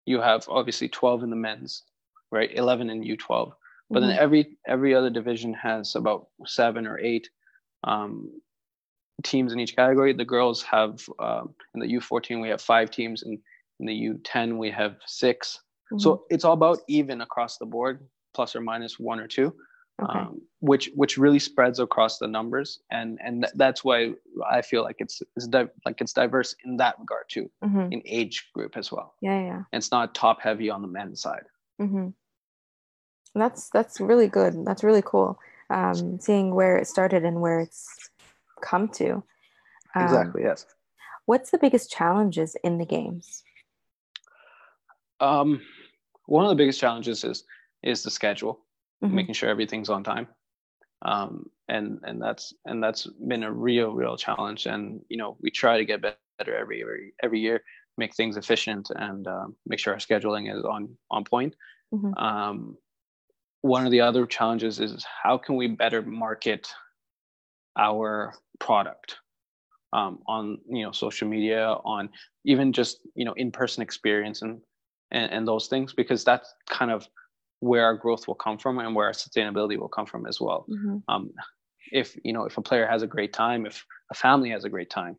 you 0.05 0.21
have 0.21 0.45
obviously 0.49 0.89
12 0.89 1.23
in 1.23 1.31
the 1.31 1.37
men's 1.37 1.85
right? 2.31 2.51
11 2.53 2.91
in 2.91 3.03
U12. 3.03 3.53
But 3.91 4.01
mm-hmm. 4.01 4.09
then 4.09 4.19
every 4.19 4.59
every 4.67 4.95
other 4.95 5.11
division 5.11 5.53
has 5.55 5.97
about 5.97 6.29
seven 6.47 6.87
or 6.87 6.99
eight 7.01 7.29
um, 7.83 8.31
teams 9.25 9.53
in 9.53 9.61
each 9.61 9.75
category. 9.75 10.13
The 10.13 10.25
girls 10.25 10.63
have 10.63 11.01
um, 11.19 11.55
in 11.75 11.81
the 11.81 11.87
U14 11.87 12.41
we 12.41 12.49
have 12.49 12.61
five 12.61 12.91
teams, 12.91 13.23
and 13.23 13.39
in 13.81 13.87
the 13.87 13.93
U10 13.93 14.59
we 14.59 14.71
have 14.71 14.97
6 15.07 15.59
mm-hmm. 15.93 15.99
So 15.99 16.25
it's 16.31 16.45
all 16.45 16.53
about 16.53 16.79
even 16.89 17.21
across 17.21 17.59
the 17.59 17.67
board, 17.67 18.07
plus 18.33 18.55
or 18.55 18.61
minus 18.61 18.99
one 18.99 19.19
or 19.19 19.27
two. 19.27 19.55
Okay. 20.03 20.19
Um, 20.19 20.41
which 20.61 20.91
which 20.95 21.19
really 21.19 21.39
spreads 21.39 21.79
across 21.79 22.17
the 22.17 22.27
numbers 22.27 22.81
and 22.91 23.19
and 23.23 23.43
th- 23.43 23.53
that's 23.57 23.85
why 23.85 24.15
I 24.51 24.63
feel 24.63 24.83
like 24.83 24.97
it's 24.99 25.21
it's 25.37 25.47
di- 25.47 25.69
like 25.85 26.01
it's 26.01 26.15
diverse 26.15 26.55
in 26.65 26.79
that 26.79 26.99
regard 26.99 27.25
too 27.29 27.51
mm-hmm. 27.63 27.93
in 27.93 28.01
age 28.07 28.49
group 28.55 28.79
as 28.79 28.91
well. 28.91 29.15
Yeah, 29.21 29.39
yeah. 29.43 29.57
And 29.57 29.67
it's 29.81 29.91
not 29.91 30.15
top 30.15 30.41
heavy 30.41 30.71
on 30.71 30.81
the 30.81 30.89
men's 30.89 31.21
side. 31.21 31.45
Mm-hmm. 31.83 32.09
That's 33.35 33.71
that's 33.71 34.01
really 34.01 34.29
good. 34.29 34.65
That's 34.65 34.83
really 34.83 35.03
cool. 35.05 35.39
Um, 35.71 36.19
seeing 36.19 36.55
where 36.55 36.77
it 36.77 36.89
started 36.89 37.25
and 37.25 37.41
where 37.41 37.61
it's 37.61 38.11
come 38.61 38.89
to. 38.89 39.23
Um, 39.95 40.05
exactly. 40.05 40.43
Yes. 40.43 40.67
What's 41.27 41.51
the 41.51 41.59
biggest 41.59 41.91
challenges 41.91 42.57
in 42.65 42.79
the 42.79 42.85
games? 42.85 43.45
Um, 45.21 45.61
one 46.27 46.45
of 46.45 46.49
the 46.49 46.57
biggest 46.57 46.81
challenges 46.81 47.25
is 47.25 47.45
is 47.83 48.03
the 48.03 48.11
schedule, 48.11 48.65
mm-hmm. 49.03 49.15
making 49.15 49.35
sure 49.35 49.49
everything's 49.49 49.91
on 49.91 50.03
time. 50.03 50.27
Um, 51.03 51.47
and 51.69 52.01
and 52.03 52.21
that's 52.21 52.53
and 52.65 52.83
that's 52.83 53.07
been 53.29 53.45
a 53.45 53.53
real 53.53 53.93
real 53.93 54.17
challenge. 54.17 54.67
And 54.67 55.01
you 55.09 55.17
know 55.17 55.37
we 55.41 55.51
try 55.51 55.79
to 55.79 55.85
get 55.85 56.03
better 56.03 56.57
every 56.57 56.83
every 56.83 57.15
every 57.23 57.41
year, 57.41 57.63
make 57.97 58.15
things 58.15 58.37
efficient, 58.37 58.91
and 58.97 59.27
um, 59.27 59.57
make 59.67 59.79
sure 59.79 59.93
our 59.93 60.01
scheduling 60.01 60.55
is 60.55 60.65
on 60.65 60.97
on 61.11 61.25
point. 61.25 61.55
Mm-hmm. 61.95 62.15
Um, 62.15 62.77
one 63.63 63.85
of 63.85 63.93
the 63.93 64.01
other 64.01 64.27
challenges 64.27 64.81
is 64.81 65.05
how 65.23 65.37
can 65.37 65.57
we 65.57 65.67
better 65.69 66.03
market 66.03 66.69
our 67.77 68.35
product 68.59 69.17
um, 69.93 70.21
on 70.27 70.59
you 70.69 70.85
know 70.85 70.93
social 70.93 71.29
media 71.29 71.67
on 71.85 72.09
even 72.45 72.73
just 72.73 73.01
you 73.15 73.25
know 73.25 73.33
in-person 73.35 73.83
experience 73.83 74.43
and, 74.43 74.61
and 75.11 75.33
and 75.33 75.49
those 75.49 75.67
things 75.67 75.93
because 75.93 76.25
that's 76.25 76.55
kind 76.69 76.91
of 76.91 77.09
where 77.61 77.85
our 77.85 77.95
growth 77.95 78.27
will 78.27 78.35
come 78.35 78.57
from 78.57 78.79
and 78.79 78.95
where 78.95 79.07
our 79.07 79.13
sustainability 79.13 79.79
will 79.79 79.89
come 79.89 80.07
from 80.07 80.27
as 80.27 80.41
well 80.41 80.65
mm-hmm. 80.71 80.99
um, 81.09 81.31
if 81.93 82.17
you 82.25 82.33
know 82.33 82.45
if 82.45 82.57
a 82.57 82.63
player 82.63 82.87
has 82.87 83.03
a 83.03 83.07
great 83.07 83.33
time 83.33 83.67
if 83.67 83.85
a 84.11 84.15
family 84.15 84.51
has 84.51 84.65
a 84.65 84.71
great 84.71 84.91
time 84.91 85.17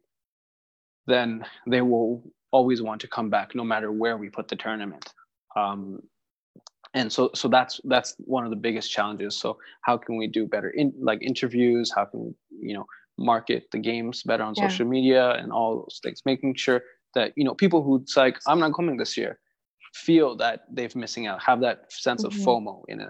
then 1.08 1.46
they 1.68 1.82
will 1.82 2.24
always 2.52 2.82
want 2.82 3.02
to 3.02 3.08
come 3.08 3.30
back 3.30 3.56
no 3.56 3.64
matter 3.64 3.92
where 3.92 4.18
we 4.18 4.30
put 4.30 4.48
the 4.48 4.56
tournament 4.56 5.14
um, 5.56 6.02
and 6.94 7.12
so 7.12 7.32
so 7.34 7.48
that's 7.48 7.80
that's 7.86 8.16
one 8.20 8.44
of 8.44 8.50
the 8.50 8.56
biggest 8.56 8.92
challenges. 8.92 9.36
So 9.36 9.58
how 9.82 9.98
can 9.98 10.18
we 10.18 10.28
do 10.28 10.46
better 10.46 10.70
in 10.70 10.94
like 11.00 11.22
interviews? 11.22 11.92
How 11.96 12.06
can 12.06 12.26
we 12.26 12.34
you 12.68 12.74
know 12.74 12.86
market 13.18 13.68
the 13.72 13.78
games 13.78 14.24
better 14.24 14.44
on 14.44 14.54
yeah. 14.56 14.68
social 14.68 14.86
media 14.86 15.32
and 15.32 15.52
all 15.52 15.78
those 15.78 16.00
things 16.04 16.22
making 16.26 16.56
sure 16.56 16.82
that 17.14 17.34
you 17.36 17.44
know 17.44 17.54
people 17.54 17.84
who's 17.84 18.16
like 18.16 18.38
i'm 18.48 18.60
not 18.60 18.74
coming 18.74 18.98
this 18.98 19.18
year 19.18 19.40
feel 19.94 20.36
that 20.36 20.62
they've 20.72 20.96
missing 20.96 21.28
out 21.28 21.42
have 21.42 21.62
that 21.62 21.92
sense 21.92 22.24
mm-hmm. 22.24 22.40
of 22.40 22.46
fomo 22.46 22.84
in 22.88 23.02
it. 23.02 23.10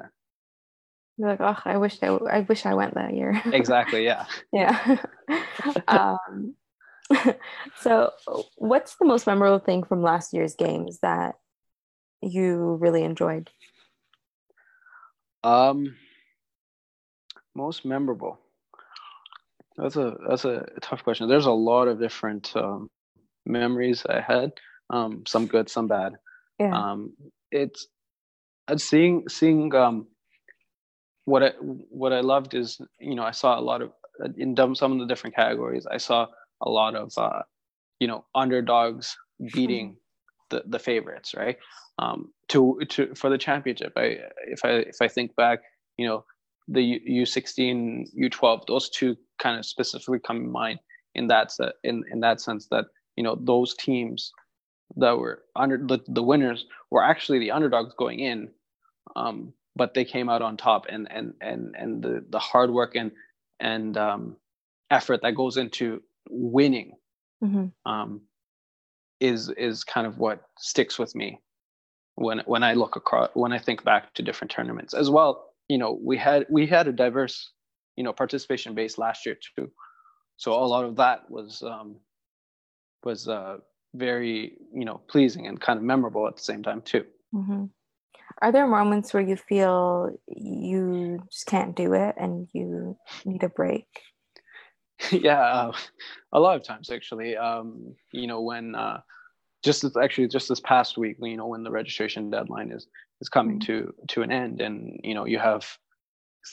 You're 1.17 1.30
like 1.30 1.41
oh 1.41 1.58
i 1.65 1.78
wish 1.78 1.98
i, 2.02 2.08
I 2.08 2.39
wish 2.41 2.65
i 2.65 2.74
went 2.74 2.96
that 2.96 3.13
year. 3.13 3.41
Exactly 3.54 4.06
yeah. 4.06 4.26
Yeah. 4.54 4.98
Um, 5.88 6.56
so 7.80 8.12
what's 8.56 8.96
the 8.96 9.06
most 9.06 9.28
memorable 9.28 9.60
thing 9.60 9.84
from 9.84 10.02
last 10.02 10.34
year's 10.34 10.56
games 10.56 11.00
that 11.02 11.36
you 12.22 12.78
really 12.80 13.04
enjoyed 13.04 13.50
um 15.44 15.96
most 17.56 17.86
memorable. 17.86 18.40
That's 19.78 19.96
a 19.96 20.16
that's 20.28 20.46
a 20.46 20.66
tough 20.82 21.04
question. 21.04 21.30
There's 21.30 21.46
a 21.48 21.52
lot 21.52 21.88
of 21.88 22.00
different 22.00 22.56
um, 22.56 22.90
memories 23.46 24.06
i 24.10 24.22
had. 24.22 24.52
Um 24.90 25.24
some 25.28 25.48
good 25.48 25.70
some 25.70 25.88
bad. 25.88 26.14
Yeah. 26.60 26.76
um 26.78 27.14
it's 27.52 27.88
seeing 28.78 29.28
seeing 29.30 29.74
um 29.76 30.08
what 31.26 31.44
i 31.44 31.50
what 31.60 32.14
i 32.14 32.22
loved 32.22 32.54
is 32.54 32.80
you 33.00 33.16
know 33.16 33.24
i 33.24 33.32
saw 33.32 33.60
a 33.60 33.62
lot 33.62 33.82
of 33.82 33.92
in 34.38 34.56
some 34.76 34.94
of 34.94 35.00
the 35.00 35.08
different 35.08 35.36
categories 35.36 35.88
i 35.92 35.98
saw 35.98 36.28
a 36.62 36.70
lot 36.70 36.96
of 36.96 37.12
uh 37.18 37.42
you 38.00 38.08
know 38.08 38.26
underdogs 38.36 39.18
beating 39.54 39.98
the 40.52 40.64
the 40.68 40.80
favorites 40.80 41.34
right 41.36 41.58
um 42.00 42.32
to 42.48 42.80
to 42.90 43.14
for 43.16 43.30
the 43.30 43.38
championship 43.38 43.92
i 43.96 44.18
if 44.48 44.64
i 44.64 44.70
if 44.94 45.02
i 45.02 45.08
think 45.08 45.36
back 45.36 45.60
you 45.98 46.08
know 46.08 46.24
the 46.68 47.02
u16 47.10 48.08
u12 48.16 48.68
those 48.68 48.90
two 48.90 49.18
kind 49.40 49.58
of 49.58 49.66
specifically 49.66 50.20
come 50.20 50.38
in 50.38 50.52
mind 50.52 50.80
in 51.16 51.28
that 51.28 51.52
in 51.84 52.04
in 52.12 52.20
that 52.20 52.40
sense 52.40 52.68
that 52.68 52.86
you 53.16 53.24
know 53.24 53.36
those 53.42 53.74
teams 53.76 54.32
that 54.98 55.18
were 55.18 55.44
under 55.56 55.78
the, 55.78 56.00
the 56.08 56.24
winners 56.24 56.66
were 56.92 57.04
actually 57.04 57.40
the 57.40 57.52
underdogs 57.52 57.94
going 57.98 58.20
in 58.20 58.50
um, 59.16 59.54
but 59.76 59.94
they 59.94 60.06
came 60.06 60.30
out 60.30 60.42
on 60.42 60.58
top 60.58 60.86
and 60.90 61.08
and 61.12 61.34
and 61.42 61.76
and 61.78 62.04
the 62.04 62.24
the 62.30 62.40
hard 62.40 62.72
work 62.72 62.96
and 62.96 63.12
and 63.60 63.98
um, 63.98 64.36
effort 64.90 65.22
that 65.22 65.36
goes 65.36 65.58
into 65.58 66.02
winning 66.30 66.94
mm-hmm. 67.44 67.68
um, 67.92 68.22
is 69.22 69.50
is 69.50 69.84
kind 69.84 70.06
of 70.06 70.18
what 70.18 70.42
sticks 70.58 71.00
with 71.00 71.16
me 71.16 71.40
when 72.16 72.40
when 72.46 72.64
I 72.64 72.74
look 72.74 72.96
across 72.96 73.30
when 73.34 73.54
I 73.54 73.60
think 73.60 73.84
back 73.84 74.14
to 74.16 74.24
different 74.24 74.52
tournaments 74.52 74.94
as 74.94 75.10
well. 75.10 75.54
You 75.70 75.78
know, 75.78 75.98
we 76.04 76.18
had 76.18 76.46
we 76.50 76.68
had 76.68 76.88
a 76.88 76.92
diverse 76.92 77.52
you 77.96 78.04
know 78.04 78.12
participation 78.12 78.74
base 78.74 78.98
last 78.98 79.26
year 79.26 79.38
too, 79.56 79.72
so 80.38 80.54
a 80.54 80.66
lot 80.66 80.84
of 80.84 80.98
that 80.98 81.30
was 81.30 81.62
um, 81.64 81.98
was 83.04 83.28
uh, 83.28 83.58
very 83.94 84.58
you 84.74 84.86
know 84.86 85.00
pleasing 85.08 85.48
and 85.48 85.62
kind 85.62 85.78
of 85.78 85.84
memorable 85.84 86.28
at 86.28 86.36
the 86.36 86.44
same 86.44 86.64
time 86.64 86.82
too. 86.82 87.06
Mm-hmm. 87.34 87.66
Are 88.42 88.52
there 88.52 88.68
moments 88.68 89.14
where 89.14 89.24
you 89.24 89.36
feel 89.36 90.10
you 90.28 91.20
just 91.32 91.46
can't 91.46 91.76
do 91.76 91.94
it 91.94 92.16
and 92.18 92.48
you 92.54 92.98
need 93.24 93.44
a 93.44 93.50
break? 93.50 93.86
yeah, 95.12 95.42
uh, 95.42 95.72
a 96.34 96.40
lot 96.40 96.56
of 96.56 96.64
times 96.64 96.90
actually. 96.90 97.38
Um, 97.38 97.96
you 98.12 98.28
know 98.28 98.42
when 98.42 98.76
uh, 98.76 99.02
just 99.64 99.82
this, 99.82 99.96
actually 99.98 100.28
just 100.28 100.50
this 100.50 100.60
past 100.60 100.98
week, 100.98 101.18
you 101.22 101.38
know 101.38 101.48
when 101.48 101.64
the 101.64 101.72
registration 101.72 102.30
deadline 102.30 102.72
is 102.72 102.88
is 103.22 103.30
coming 103.30 103.60
mm-hmm. 103.60 103.84
to 103.84 103.94
to 104.10 104.22
an 104.22 104.32
end, 104.32 104.62
and 104.62 105.00
you 105.04 105.14
know 105.14 105.26
you 105.26 105.40
have 105.40 105.66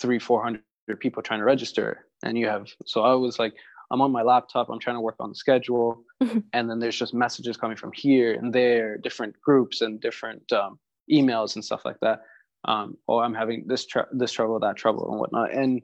three 0.00 0.18
four 0.18 0.42
hundred 0.42 0.62
people 1.00 1.22
trying 1.22 1.40
to 1.40 1.44
register, 1.44 2.06
and 2.22 2.38
you 2.38 2.46
have 2.46 2.68
so 2.86 3.02
I 3.02 3.14
was 3.14 3.38
like 3.38 3.54
I'm 3.90 4.00
on 4.00 4.12
my 4.12 4.22
laptop, 4.22 4.68
I'm 4.68 4.78
trying 4.78 4.96
to 4.96 5.00
work 5.00 5.16
on 5.18 5.30
the 5.30 5.34
schedule, 5.34 6.04
and 6.52 6.70
then 6.70 6.78
there's 6.78 6.98
just 6.98 7.14
messages 7.14 7.56
coming 7.56 7.76
from 7.76 7.92
here 7.92 8.34
and 8.34 8.52
there, 8.52 8.98
different 8.98 9.40
groups 9.40 9.80
and 9.80 10.00
different 10.00 10.52
um, 10.52 10.78
emails 11.10 11.54
and 11.54 11.64
stuff 11.64 11.84
like 11.84 11.98
that. 12.02 12.20
Um, 12.64 12.96
oh, 13.08 13.18
I'm 13.20 13.34
having 13.34 13.64
this 13.66 13.86
tr- 13.86 14.12
this 14.12 14.32
trouble, 14.32 14.58
that 14.60 14.76
trouble, 14.76 15.10
and 15.10 15.20
whatnot, 15.20 15.52
and 15.52 15.80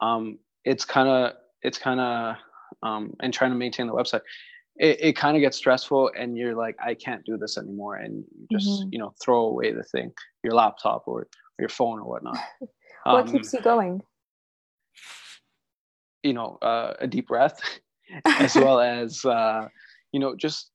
um, 0.00 0.38
it's 0.64 0.84
kind 0.84 1.08
of 1.08 1.32
it's 1.62 1.78
kind 1.78 2.00
of 2.00 2.36
um, 2.82 3.14
and 3.20 3.32
trying 3.32 3.50
to 3.50 3.56
maintain 3.56 3.86
the 3.86 3.94
website. 3.94 4.22
It, 4.76 4.98
it 5.00 5.16
kind 5.16 5.36
of 5.36 5.40
gets 5.40 5.56
stressful, 5.56 6.12
and 6.18 6.36
you're 6.36 6.54
like, 6.54 6.76
I 6.82 6.94
can't 6.94 7.24
do 7.24 7.36
this 7.36 7.58
anymore, 7.58 7.96
and 7.96 8.24
you 8.38 8.46
just 8.50 8.68
mm-hmm. 8.68 8.88
you 8.92 8.98
know 8.98 9.12
throw 9.22 9.46
away 9.46 9.72
the 9.72 9.82
thing, 9.82 10.12
your 10.42 10.54
laptop 10.54 11.04
or 11.06 11.26
your 11.58 11.68
phone 11.68 11.98
or 11.98 12.04
whatnot. 12.04 12.38
what 13.04 13.26
keeps 13.26 13.52
um, 13.52 13.58
you 13.58 13.64
going? 13.64 14.02
you 16.22 16.32
know 16.32 16.58
uh, 16.62 16.94
a 17.00 17.06
deep 17.06 17.28
breath 17.28 17.60
as 18.24 18.54
well 18.54 18.80
as 18.80 19.24
uh, 19.24 19.68
you 20.12 20.20
know 20.20 20.34
just 20.34 20.70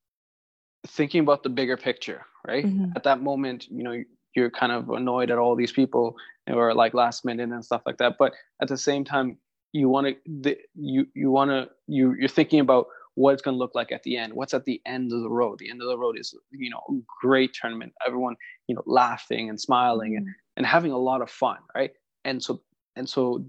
thinking 0.88 1.22
about 1.22 1.44
the 1.44 1.50
bigger 1.50 1.78
picture 1.78 2.26
right 2.48 2.66
mm-hmm. 2.66 2.92
at 2.96 3.04
that 3.04 3.22
moment 3.22 3.68
you 3.70 3.84
know 3.84 4.04
you're 4.36 4.52
kind 4.52 4.72
of 4.72 4.90
annoyed 4.90 5.32
at 5.32 5.38
all 5.38 5.56
these 5.56 5.72
people 5.72 6.16
who 6.48 6.58
are 6.58 6.74
like 6.74 6.94
last 6.94 7.26
minute 7.26 7.50
and 7.50 7.66
stuff 7.66 7.82
like 7.86 7.98
that 7.98 8.16
but 8.20 8.34
at 8.62 8.68
the 8.68 8.78
same 8.78 9.04
time 9.04 9.38
you 9.76 9.90
want 9.90 10.16
to 10.44 10.56
you 10.76 11.06
you 11.14 11.30
want 11.32 11.52
to 11.52 11.70
you 11.88 12.16
you're 12.18 12.30
thinking 12.30 12.62
about 12.62 12.88
what 13.16 13.34
it's 13.34 13.42
going 13.42 13.56
to 13.56 13.60
look 13.60 13.76
like 13.76 13.94
at 13.94 14.04
the 14.04 14.18
end. 14.18 14.34
What's 14.34 14.54
at 14.54 14.66
the 14.66 14.82
end 14.86 15.12
of 15.14 15.22
the 15.22 15.30
road? 15.30 15.60
The 15.60 15.70
end 15.70 15.82
of 15.82 15.88
the 15.88 15.98
road 15.98 16.18
is 16.18 16.34
you 16.52 16.70
know 16.70 16.82
great 17.22 17.54
tournament. 17.54 17.94
Everyone 18.08 18.36
you 18.68 18.76
know 18.76 18.84
laughing 18.86 19.50
and 19.50 19.60
smiling 19.60 20.14
mm-hmm. 20.14 20.28
and, 20.28 20.36
and 20.58 20.66
having 20.66 20.92
a 20.92 20.98
lot 20.98 21.22
of 21.22 21.30
fun 21.30 21.58
right? 21.76 21.92
And 22.24 22.42
so 22.42 22.62
and 22.96 23.08
so 23.10 23.46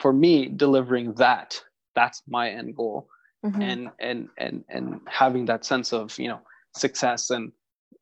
for 0.00 0.12
me 0.12 0.48
delivering 0.48 1.12
that 1.14 1.62
that's 1.94 2.22
my 2.26 2.50
end 2.50 2.74
goal. 2.74 3.08
Mm-hmm. 3.44 3.62
and 3.62 3.90
and 4.00 4.28
and 4.36 4.64
and 4.68 5.00
having 5.06 5.44
that 5.44 5.64
sense 5.64 5.92
of 5.92 6.18
you 6.18 6.26
know 6.26 6.40
success 6.74 7.30
and 7.30 7.52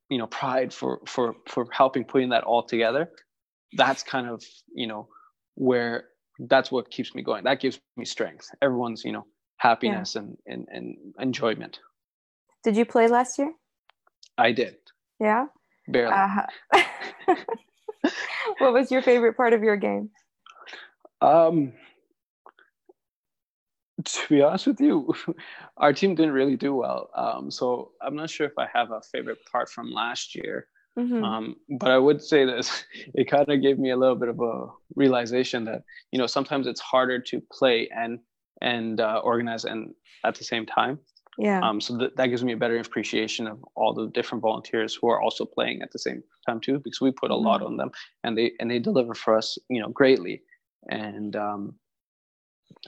you 0.08 0.16
know 0.16 0.28
pride 0.28 0.72
for 0.72 1.00
for 1.06 1.34
for 1.46 1.66
helping 1.72 2.04
putting 2.04 2.30
that 2.30 2.42
all 2.44 2.62
together 2.62 3.10
that's 3.74 4.02
kind 4.02 4.28
of 4.28 4.42
you 4.74 4.86
know 4.86 5.08
where 5.56 6.04
that's 6.40 6.70
what 6.70 6.90
keeps 6.90 7.14
me 7.14 7.22
going 7.22 7.44
that 7.44 7.60
gives 7.60 7.80
me 7.96 8.04
strength 8.04 8.48
everyone's 8.62 9.04
you 9.04 9.12
know 9.12 9.26
happiness 9.58 10.14
yeah. 10.14 10.22
and, 10.22 10.36
and 10.46 10.68
and 10.70 10.96
enjoyment 11.18 11.80
did 12.62 12.76
you 12.76 12.84
play 12.84 13.08
last 13.08 13.38
year 13.38 13.52
i 14.38 14.52
did 14.52 14.76
yeah 15.20 15.46
barely 15.88 16.12
uh-huh. 16.12 17.34
what 18.58 18.72
was 18.72 18.90
your 18.90 19.02
favorite 19.02 19.36
part 19.36 19.52
of 19.52 19.62
your 19.62 19.76
game 19.76 20.10
um, 21.22 21.72
to 24.04 24.28
be 24.28 24.42
honest 24.42 24.66
with 24.66 24.80
you, 24.80 25.14
our 25.76 25.92
team 25.92 26.14
didn't 26.14 26.32
really 26.32 26.56
do 26.56 26.74
well. 26.74 27.10
Um, 27.14 27.50
so 27.50 27.92
I'm 28.00 28.16
not 28.16 28.30
sure 28.30 28.46
if 28.46 28.58
I 28.58 28.68
have 28.72 28.90
a 28.90 29.00
favorite 29.00 29.38
part 29.50 29.68
from 29.70 29.90
last 29.90 30.34
year. 30.34 30.68
Mm-hmm. 30.98 31.24
Um, 31.24 31.56
but 31.78 31.90
I 31.90 31.98
would 31.98 32.22
say 32.22 32.44
this: 32.44 32.84
it 33.14 33.30
kind 33.30 33.48
of 33.48 33.62
gave 33.62 33.78
me 33.78 33.90
a 33.90 33.96
little 33.96 34.16
bit 34.16 34.28
of 34.28 34.40
a 34.40 34.66
realization 34.94 35.64
that 35.64 35.82
you 36.12 36.18
know 36.18 36.26
sometimes 36.26 36.66
it's 36.66 36.80
harder 36.80 37.20
to 37.20 37.42
play 37.52 37.88
and 37.94 38.18
and 38.62 39.00
uh, 39.00 39.20
organize 39.22 39.64
and 39.64 39.94
at 40.24 40.34
the 40.34 40.44
same 40.44 40.66
time. 40.66 40.98
Yeah. 41.38 41.60
Um, 41.60 41.82
so 41.82 41.98
th- 41.98 42.12
that 42.16 42.28
gives 42.28 42.42
me 42.42 42.54
a 42.54 42.56
better 42.56 42.78
appreciation 42.78 43.46
of 43.46 43.62
all 43.74 43.92
the 43.92 44.06
different 44.08 44.40
volunteers 44.40 44.94
who 44.94 45.10
are 45.10 45.20
also 45.20 45.44
playing 45.44 45.82
at 45.82 45.92
the 45.92 45.98
same 45.98 46.22
time 46.46 46.60
too, 46.60 46.80
because 46.82 46.98
we 46.98 47.10
put 47.10 47.30
a 47.30 47.34
mm-hmm. 47.34 47.44
lot 47.44 47.62
on 47.62 47.76
them 47.76 47.90
and 48.24 48.38
they 48.38 48.52
and 48.58 48.70
they 48.70 48.78
deliver 48.78 49.14
for 49.14 49.36
us, 49.36 49.58
you 49.68 49.80
know, 49.80 49.90
greatly 49.90 50.42
and 50.88 51.36
um, 51.36 51.74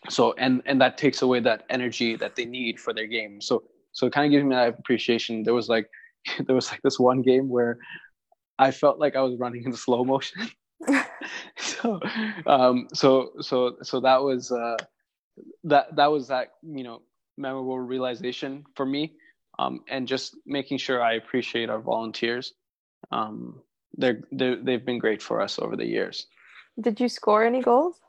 so 0.08 0.34
and 0.38 0.62
and 0.66 0.80
that 0.80 0.98
takes 0.98 1.22
away 1.22 1.40
that 1.40 1.64
energy 1.70 2.16
that 2.16 2.36
they 2.36 2.44
need 2.44 2.78
for 2.78 2.92
their 2.92 3.06
game 3.06 3.40
so 3.40 3.62
so 3.92 4.06
it 4.06 4.12
kind 4.12 4.26
of 4.26 4.30
gives 4.30 4.44
me 4.44 4.54
that 4.54 4.68
appreciation 4.78 5.42
there 5.42 5.54
was 5.54 5.68
like 5.68 5.88
there 6.46 6.54
was 6.54 6.70
like 6.70 6.80
this 6.82 6.98
one 6.98 7.22
game 7.22 7.48
where 7.48 7.78
i 8.58 8.70
felt 8.70 8.98
like 8.98 9.16
i 9.16 9.20
was 9.20 9.38
running 9.38 9.64
in 9.64 9.72
slow 9.86 10.04
motion 10.04 10.48
so 11.58 12.00
um 12.46 12.86
so 12.94 13.32
so 13.40 13.76
so 13.82 14.00
that 14.00 14.22
was 14.22 14.52
uh 14.52 14.76
that 15.64 15.94
that 15.96 16.10
was 16.10 16.28
that 16.28 16.48
you 16.62 16.84
know 16.84 17.02
memorable 17.36 17.78
realization 17.78 18.64
for 18.74 18.86
me 18.86 19.12
um 19.58 19.80
and 19.88 20.06
just 20.06 20.36
making 20.46 20.78
sure 20.78 21.02
i 21.02 21.14
appreciate 21.14 21.68
our 21.68 21.80
volunteers 21.80 22.54
um 23.10 23.60
they're, 23.96 24.20
they're 24.30 24.56
they've 24.62 24.86
been 24.86 24.98
great 24.98 25.20
for 25.20 25.40
us 25.40 25.58
over 25.58 25.76
the 25.76 25.84
years 25.84 26.26
did 26.80 27.00
you 27.00 27.08
score 27.08 27.44
any 27.44 27.60
goals? 27.60 28.00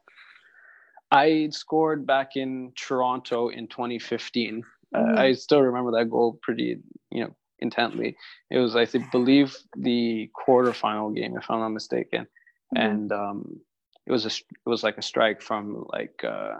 I 1.11 1.49
scored 1.51 2.05
back 2.05 2.35
in 2.35 2.71
Toronto 2.75 3.49
in 3.49 3.67
2015. 3.67 4.63
Uh, 4.93 4.97
mm-hmm. 4.97 5.17
Uh, 5.17 5.21
I 5.21 5.33
still 5.33 5.61
remember 5.61 5.91
that 5.91 6.09
goal 6.09 6.39
pretty, 6.41 6.77
you 7.11 7.23
know, 7.23 7.35
intently. 7.61 8.17
It 8.49 8.59
was, 8.59 8.75
I 8.75 8.85
think, 8.85 9.11
believe 9.11 9.55
the 9.77 10.29
quarterfinal 10.35 11.15
game, 11.15 11.37
if 11.37 11.49
I'm 11.49 11.59
not 11.59 11.69
mistaken, 11.69 12.27
mm-hmm. 12.75 12.77
and 12.77 13.11
um, 13.11 13.59
it 14.05 14.11
was 14.11 14.25
a, 14.25 14.29
it 14.29 14.69
was 14.69 14.83
like 14.83 14.97
a 14.97 15.03
strike 15.03 15.41
from 15.41 15.85
like 15.89 16.23
uh, 16.23 16.55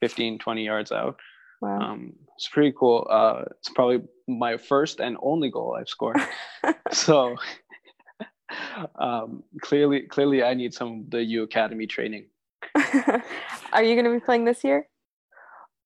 15, 0.00 0.38
20 0.38 0.64
yards 0.64 0.92
out. 0.92 1.18
Wow. 1.60 1.80
Um, 1.80 2.12
it's 2.36 2.48
pretty 2.48 2.74
cool. 2.78 3.06
Uh, 3.10 3.44
it's 3.58 3.70
probably 3.70 4.00
my 4.28 4.56
first 4.56 5.00
and 5.00 5.16
only 5.22 5.50
goal 5.50 5.76
I've 5.78 5.88
scored. 5.88 6.20
so 6.92 7.36
um, 8.98 9.42
clearly, 9.62 10.02
clearly, 10.02 10.42
I 10.42 10.54
need 10.54 10.74
some 10.74 11.00
of 11.00 11.10
the 11.10 11.22
U 11.22 11.42
Academy 11.42 11.86
training. 11.86 12.26
Are 13.72 13.82
you 13.82 13.94
going 13.94 14.04
to 14.04 14.12
be 14.12 14.20
playing 14.20 14.44
this 14.44 14.64
year? 14.64 14.86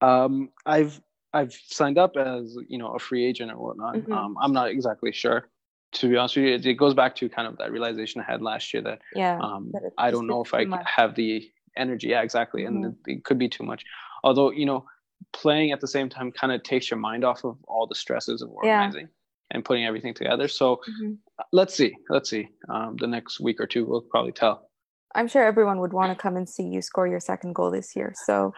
Um, 0.01 0.51
I've 0.67 1.01
I've 1.33 1.53
signed 1.53 1.99
up 1.99 2.17
as 2.17 2.57
you 2.69 2.79
know 2.79 2.93
a 2.93 2.99
free 2.99 3.25
agent 3.25 3.53
or 3.53 3.57
whatnot. 3.57 3.97
Mm-hmm. 3.97 4.13
Um, 4.13 4.37
I'm 4.41 4.53
not 4.53 4.71
exactly 4.71 5.13
sure. 5.13 5.49
To 5.95 6.09
be 6.09 6.17
honest 6.17 6.37
with 6.37 6.45
you, 6.45 6.55
it, 6.55 6.67
it, 6.67 6.75
goes 6.75 6.95
back 6.95 7.17
to 7.17 7.29
kind 7.29 7.49
of 7.49 7.59
that 7.59 7.73
realization 7.73 8.21
I 8.21 8.31
had 8.31 8.43
last 8.43 8.73
year 8.73 8.83
that 8.83 9.01
yeah, 9.15 9.39
um, 9.41 9.71
that 9.73 9.91
I 9.99 10.11
don't 10.11 10.27
know 10.27 10.43
if 10.43 10.55
I 10.55 10.65
much. 10.65 10.87
have 10.87 11.15
the 11.17 11.51
energy. 11.77 12.09
Yeah, 12.09 12.23
exactly, 12.23 12.63
mm-hmm. 12.63 12.85
and 12.85 12.97
it, 13.07 13.13
it 13.13 13.25
could 13.25 13.39
be 13.39 13.49
too 13.49 13.65
much. 13.65 13.85
Although 14.23 14.53
you 14.53 14.67
know, 14.67 14.85
playing 15.33 15.73
at 15.73 15.81
the 15.81 15.89
same 15.89 16.09
time 16.09 16.31
kind 16.31 16.53
of 16.53 16.63
takes 16.63 16.91
your 16.91 16.99
mind 16.99 17.25
off 17.25 17.45
of 17.45 17.57
all 17.67 17.87
the 17.87 17.95
stresses 17.95 18.43
of 18.43 18.51
organizing. 18.51 19.03
Yeah 19.03 19.07
and 19.51 19.65
putting 19.65 19.85
everything 19.85 20.15
together. 20.15 20.49
So 20.49 20.77
mm-hmm. 20.77 21.15
let's 21.53 21.75
see, 21.75 21.97
let's 22.09 22.31
see. 22.31 22.49
Um, 22.69 22.97
the 22.99 23.07
next 23.07 23.41
week 23.41 23.61
or 23.61 23.67
two 23.67 23.85
will 23.85 24.03
probably 24.03 24.33
tell. 24.33 24.71
I'm 25.15 25.27
sure 25.27 25.43
everyone 25.43 25.81
would 25.81 25.93
want 25.93 26.17
to 26.17 26.21
come 26.21 26.37
and 26.37 26.49
see 26.49 26.63
you 26.63 26.83
score 26.83 27.07
your 27.07 27.21
second 27.21 27.55
goal 27.55 27.71
this 27.71 27.97
year. 27.97 28.13
So 28.27 28.55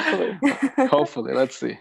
hopefully, 0.00 0.38
hopefully, 0.88 1.34
let's 1.34 1.56
see. 1.56 1.78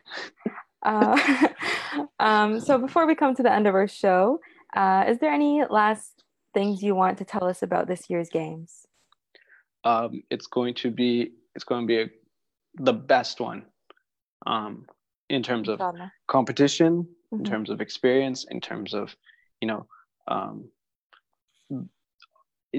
Uh, 0.83 1.47
um, 2.19 2.59
so 2.59 2.77
before 2.77 3.05
we 3.05 3.15
come 3.15 3.35
to 3.35 3.43
the 3.43 3.51
end 3.51 3.67
of 3.67 3.75
our 3.75 3.87
show, 3.87 4.39
uh, 4.75 5.05
is 5.07 5.19
there 5.19 5.31
any 5.31 5.63
last 5.69 6.23
things 6.53 6.81
you 6.81 6.95
want 6.95 7.17
to 7.19 7.25
tell 7.25 7.45
us 7.45 7.63
about 7.63 7.87
this 7.87 8.09
year's 8.09 8.29
games? 8.29 8.85
Um, 9.83 10.23
it's 10.29 10.47
going 10.47 10.75
to 10.75 10.91
be 10.91 11.31
it's 11.55 11.63
going 11.63 11.83
to 11.83 11.87
be 11.87 12.01
a, 12.01 12.09
the 12.75 12.93
best 12.93 13.39
one 13.39 13.65
um, 14.45 14.85
in 15.29 15.43
terms 15.43 15.69
of 15.69 15.81
competition 16.27 17.07
mm-hmm. 17.33 17.43
in 17.45 17.51
terms 17.51 17.69
of 17.69 17.81
experience, 17.81 18.45
in 18.49 18.61
terms 18.61 18.93
of, 18.93 19.15
you 19.59 19.67
know, 19.67 19.85
um, 20.27 20.69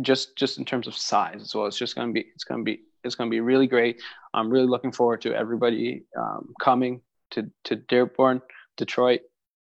just 0.00 0.36
just 0.36 0.58
in 0.58 0.64
terms 0.64 0.86
of 0.86 0.96
size 0.96 1.40
as 1.40 1.54
well. 1.54 1.66
It's 1.66 1.78
just 1.78 1.94
gonna 1.94 2.12
be 2.12 2.26
it's 2.34 2.44
gonna 2.44 2.62
be 2.62 2.80
it's 3.04 3.14
gonna 3.14 3.30
be 3.30 3.40
really 3.40 3.66
great. 3.66 4.00
I'm 4.34 4.50
really 4.50 4.66
looking 4.66 4.92
forward 4.92 5.20
to 5.22 5.34
everybody 5.34 6.04
um, 6.18 6.54
coming 6.60 7.00
to 7.32 7.50
to 7.64 7.76
Dearborn, 7.76 8.40
Detroit, 8.76 9.20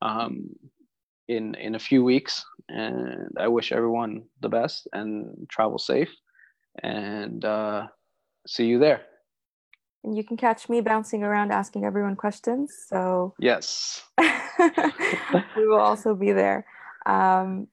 um, 0.02 0.50
in 1.28 1.56
in 1.56 1.76
a 1.76 1.80
few 1.80 2.04
weeks, 2.04 2.46
and 2.70 3.30
I 3.40 3.48
wish 3.48 3.72
everyone 3.72 4.24
the 4.42 4.50
best 4.50 4.88
and 4.94 5.48
travel 5.50 5.80
safe, 5.80 6.14
and 6.82 7.44
uh, 7.44 7.88
see 8.48 8.66
you 8.66 8.80
there. 8.80 9.02
And 10.04 10.18
you 10.18 10.24
can 10.24 10.36
catch 10.36 10.68
me 10.68 10.82
bouncing 10.82 11.24
around 11.24 11.52
asking 11.52 11.86
everyone 11.86 12.16
questions. 12.16 12.74
So 12.88 13.34
yes, 13.40 14.04
we 14.20 15.68
will 15.68 15.80
also 15.80 16.14
be 16.14 16.32
there. 16.34 16.66
Um, 17.06 17.68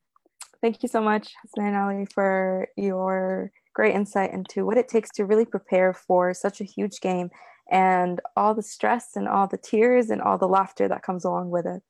thank 0.61 0.83
you 0.83 0.89
so 0.89 1.01
much, 1.01 1.35
Hassan 1.43 1.75
Ali, 1.75 2.07
for 2.07 2.69
your 2.77 3.53
great 3.75 3.95
insight 3.95 4.33
into 4.33 4.65
what 4.65 4.77
it 4.77 4.89
takes 4.89 5.11
to 5.13 5.25
really 5.25 5.45
prepare 5.45 5.93
for 5.93 6.35
such 6.35 6.61
a 6.61 6.65
huge 6.65 7.01
game 7.01 7.31
and 7.71 8.21
all 8.37 8.55
the 8.55 8.63
stress 8.63 9.11
and 9.15 9.29
all 9.29 9.47
the 9.47 9.59
tears 9.59 10.11
and 10.11 10.21
all 10.21 10.39
the 10.39 10.49
laughter 10.49 10.89
that 10.89 11.03
comes 11.03 11.25
along 11.25 11.51
with 11.51 11.67
it. 11.67 11.83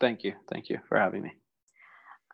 Thank 0.00 0.24
you. 0.24 0.34
Thank 0.50 0.68
you 0.68 0.78
for 0.88 0.98
having 0.98 1.22
me. 1.22 1.32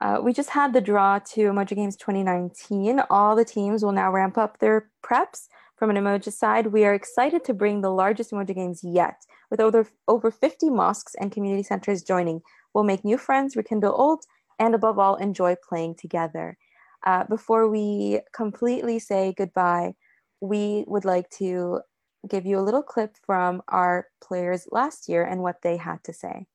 Uh, 0.01 0.20
we 0.22 0.33
just 0.33 0.51
had 0.51 0.72
the 0.72 0.81
draw 0.81 1.20
to 1.20 1.42
Umoja 1.42 1.77
Games 1.77 1.96
2019. 1.96 3.03
All 3.09 3.37
the 3.37 3.44
teams 3.44 3.85
will 3.85 3.92
now 3.92 4.11
ramp 4.11 4.37
up 4.37 4.59
their 4.59 4.90
preps 5.05 5.46
from 5.83 5.90
an 5.90 5.96
Umoja 5.96 6.33
side, 6.33 6.68
we 6.68 6.85
are 6.85 6.94
excited 6.94 7.44
to 7.44 7.53
bring 7.53 7.81
the 7.81 7.90
largest 7.90 8.31
Umoja 8.31 8.55
Games 8.55 8.85
yet, 8.85 9.16
with 9.51 9.59
over, 9.59 9.85
over 10.07 10.31
50 10.31 10.70
mosques 10.70 11.16
and 11.18 11.33
community 11.33 11.64
centers 11.64 12.05
joining. 12.05 12.40
We'll 12.72 12.85
make 12.85 13.05
new 13.05 13.18
friends, 13.18 13.57
rekindle 13.57 13.92
old, 13.92 14.22
and 14.61 14.77
above 14.77 15.01
all, 15.01 15.16
enjoy 15.16 15.57
playing 15.68 15.96
together. 15.96 16.57
Uh, 17.04 17.24
before 17.24 17.68
we 17.68 18.20
completely 18.32 18.98
say 18.98 19.34
goodbye, 19.36 19.94
we 20.40 20.84
would 20.86 21.04
like 21.04 21.28
to 21.30 21.80
give 22.28 22.46
you 22.46 22.58
a 22.58 22.62
little 22.62 22.82
clip 22.82 23.16
from 23.26 23.62
our 23.68 24.06
players 24.22 24.66
last 24.70 25.08
year 25.08 25.24
and 25.24 25.42
what 25.42 25.62
they 25.62 25.76
had 25.76 26.02
to 26.04 26.12
say. 26.12 26.46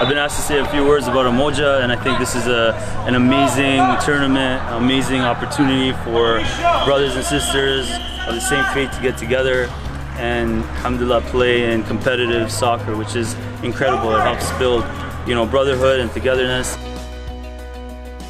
I've 0.00 0.08
been 0.08 0.16
asked 0.16 0.36
to 0.36 0.42
say 0.42 0.58
a 0.58 0.66
few 0.68 0.82
words 0.86 1.08
about 1.08 1.26
Umoja, 1.26 1.82
and 1.82 1.92
I 1.92 1.96
think 2.02 2.18
this 2.18 2.34
is 2.34 2.46
a, 2.46 2.72
an 3.06 3.16
amazing 3.16 3.84
tournament, 4.02 4.62
amazing 4.70 5.20
opportunity 5.20 5.92
for 6.04 6.40
brothers 6.86 7.16
and 7.16 7.22
sisters 7.22 7.86
of 8.26 8.34
the 8.34 8.40
same 8.40 8.64
faith 8.72 8.90
to 8.96 9.02
get 9.02 9.18
together 9.18 9.68
and 10.16 10.64
alhamdulillah 10.80 11.20
play 11.28 11.70
in 11.70 11.84
competitive 11.84 12.50
soccer, 12.50 12.96
which 12.96 13.14
is 13.14 13.36
incredible. 13.62 14.16
It 14.16 14.22
helps 14.22 14.50
build, 14.52 14.86
you 15.28 15.34
know, 15.34 15.44
brotherhood 15.44 16.00
and 16.00 16.10
togetherness. 16.10 16.76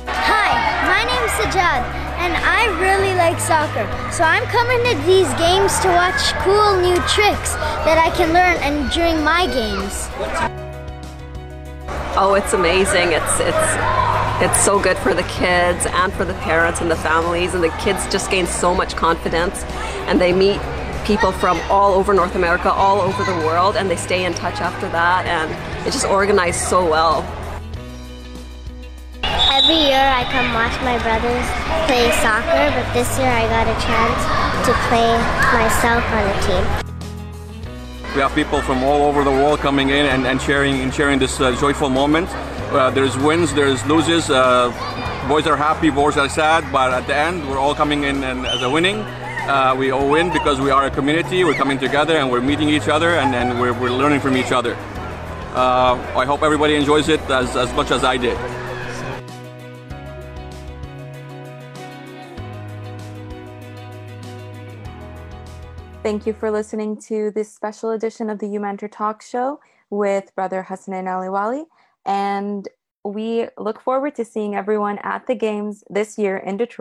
Hi, 0.08 0.50
my 0.90 1.04
name 1.06 1.22
is 1.22 1.30
Sajad, 1.38 1.86
and 2.18 2.34
I 2.34 2.66
really 2.82 3.14
like 3.14 3.38
soccer. 3.38 3.86
So 4.10 4.24
I'm 4.24 4.42
coming 4.46 4.82
to 4.90 5.06
these 5.06 5.32
games 5.38 5.78
to 5.86 5.88
watch 5.94 6.34
cool 6.42 6.82
new 6.82 6.96
tricks 7.06 7.54
that 7.86 8.02
I 8.04 8.10
can 8.16 8.32
learn 8.32 8.56
and 8.58 8.90
during 8.90 9.22
my 9.22 9.46
games. 9.46 10.69
Oh, 12.16 12.34
it's 12.34 12.52
amazing. 12.52 13.12
It's 13.12 13.38
it's 13.38 14.00
it's 14.42 14.64
so 14.64 14.80
good 14.80 14.98
for 14.98 15.14
the 15.14 15.22
kids 15.24 15.86
and 15.86 16.12
for 16.12 16.24
the 16.24 16.34
parents 16.34 16.80
and 16.80 16.90
the 16.90 16.96
families 16.96 17.54
and 17.54 17.62
the 17.62 17.68
kids 17.78 18.10
just 18.10 18.30
gain 18.30 18.46
so 18.46 18.74
much 18.74 18.96
confidence 18.96 19.62
and 20.08 20.20
they 20.20 20.32
meet 20.32 20.60
people 21.04 21.30
from 21.30 21.60
all 21.70 21.94
over 21.94 22.12
North 22.12 22.34
America, 22.34 22.72
all 22.72 23.00
over 23.00 23.22
the 23.22 23.36
world 23.46 23.76
and 23.76 23.88
they 23.88 23.96
stay 23.96 24.24
in 24.24 24.34
touch 24.34 24.60
after 24.60 24.88
that 24.88 25.26
and 25.26 25.50
it's 25.86 25.94
just 25.94 26.06
organized 26.06 26.60
so 26.60 26.84
well. 26.84 27.22
Every 29.22 29.76
year 29.76 30.02
I 30.02 30.24
come 30.32 30.52
watch 30.52 30.74
my 30.82 30.98
brothers 30.98 31.46
play 31.86 32.10
soccer, 32.22 32.74
but 32.74 32.92
this 32.92 33.18
year 33.18 33.30
I 33.30 33.46
got 33.46 33.68
a 33.68 33.76
chance 33.86 34.66
to 34.66 34.72
play 34.88 35.14
myself 35.52 36.04
on 36.10 36.26
a 36.26 36.74
team. 36.74 36.79
We 38.14 38.20
have 38.22 38.34
people 38.34 38.60
from 38.60 38.82
all 38.82 39.02
over 39.02 39.22
the 39.22 39.30
world 39.30 39.60
coming 39.60 39.90
in 39.90 40.04
and, 40.04 40.26
and 40.26 40.42
sharing 40.42 40.80
and 40.80 40.92
sharing 40.92 41.20
this 41.20 41.40
uh, 41.40 41.54
joyful 41.60 41.88
moment. 41.88 42.28
Uh, 42.72 42.90
there's 42.90 43.16
wins, 43.16 43.54
there's 43.54 43.86
loses. 43.86 44.28
Uh, 44.28 44.70
boys 45.28 45.46
are 45.46 45.56
happy, 45.56 45.90
boys 45.90 46.16
are 46.16 46.28
sad, 46.28 46.64
but 46.72 46.92
at 46.92 47.06
the 47.06 47.14
end, 47.14 47.48
we're 47.48 47.58
all 47.58 47.72
coming 47.72 48.02
in 48.02 48.24
and, 48.24 48.44
as 48.46 48.62
a 48.62 48.68
winning. 48.68 48.96
Uh, 48.96 49.76
we 49.78 49.92
all 49.92 50.10
win 50.10 50.32
because 50.32 50.60
we 50.60 50.70
are 50.70 50.86
a 50.86 50.90
community. 50.90 51.44
We're 51.44 51.54
coming 51.54 51.78
together 51.78 52.16
and 52.16 52.32
we're 52.32 52.40
meeting 52.40 52.68
each 52.68 52.88
other 52.88 53.10
and, 53.10 53.32
and 53.32 53.60
we're, 53.60 53.72
we're 53.72 53.92
learning 53.92 54.18
from 54.18 54.36
each 54.36 54.50
other. 54.50 54.74
Uh, 55.54 55.94
I 56.16 56.24
hope 56.24 56.42
everybody 56.42 56.74
enjoys 56.74 57.08
it 57.08 57.20
as, 57.30 57.54
as 57.54 57.72
much 57.74 57.92
as 57.92 58.02
I 58.02 58.16
did. 58.16 58.36
Thank 66.10 66.26
you 66.26 66.32
for 66.32 66.50
listening 66.50 67.00
to 67.02 67.30
this 67.30 67.54
special 67.54 67.90
edition 67.90 68.30
of 68.30 68.40
the 68.40 68.48
U 68.48 68.58
Mentor 68.58 68.88
Talk 68.88 69.22
Show 69.22 69.60
with 69.90 70.34
Brother 70.34 70.66
Hasnainali 70.68 71.28
Walli. 71.30 71.66
And 72.04 72.68
we 73.04 73.46
look 73.56 73.80
forward 73.80 74.16
to 74.16 74.24
seeing 74.24 74.56
everyone 74.56 74.98
at 75.04 75.28
the 75.28 75.36
games 75.36 75.84
this 75.88 76.18
year 76.18 76.36
in 76.36 76.56
Detroit. 76.56 76.68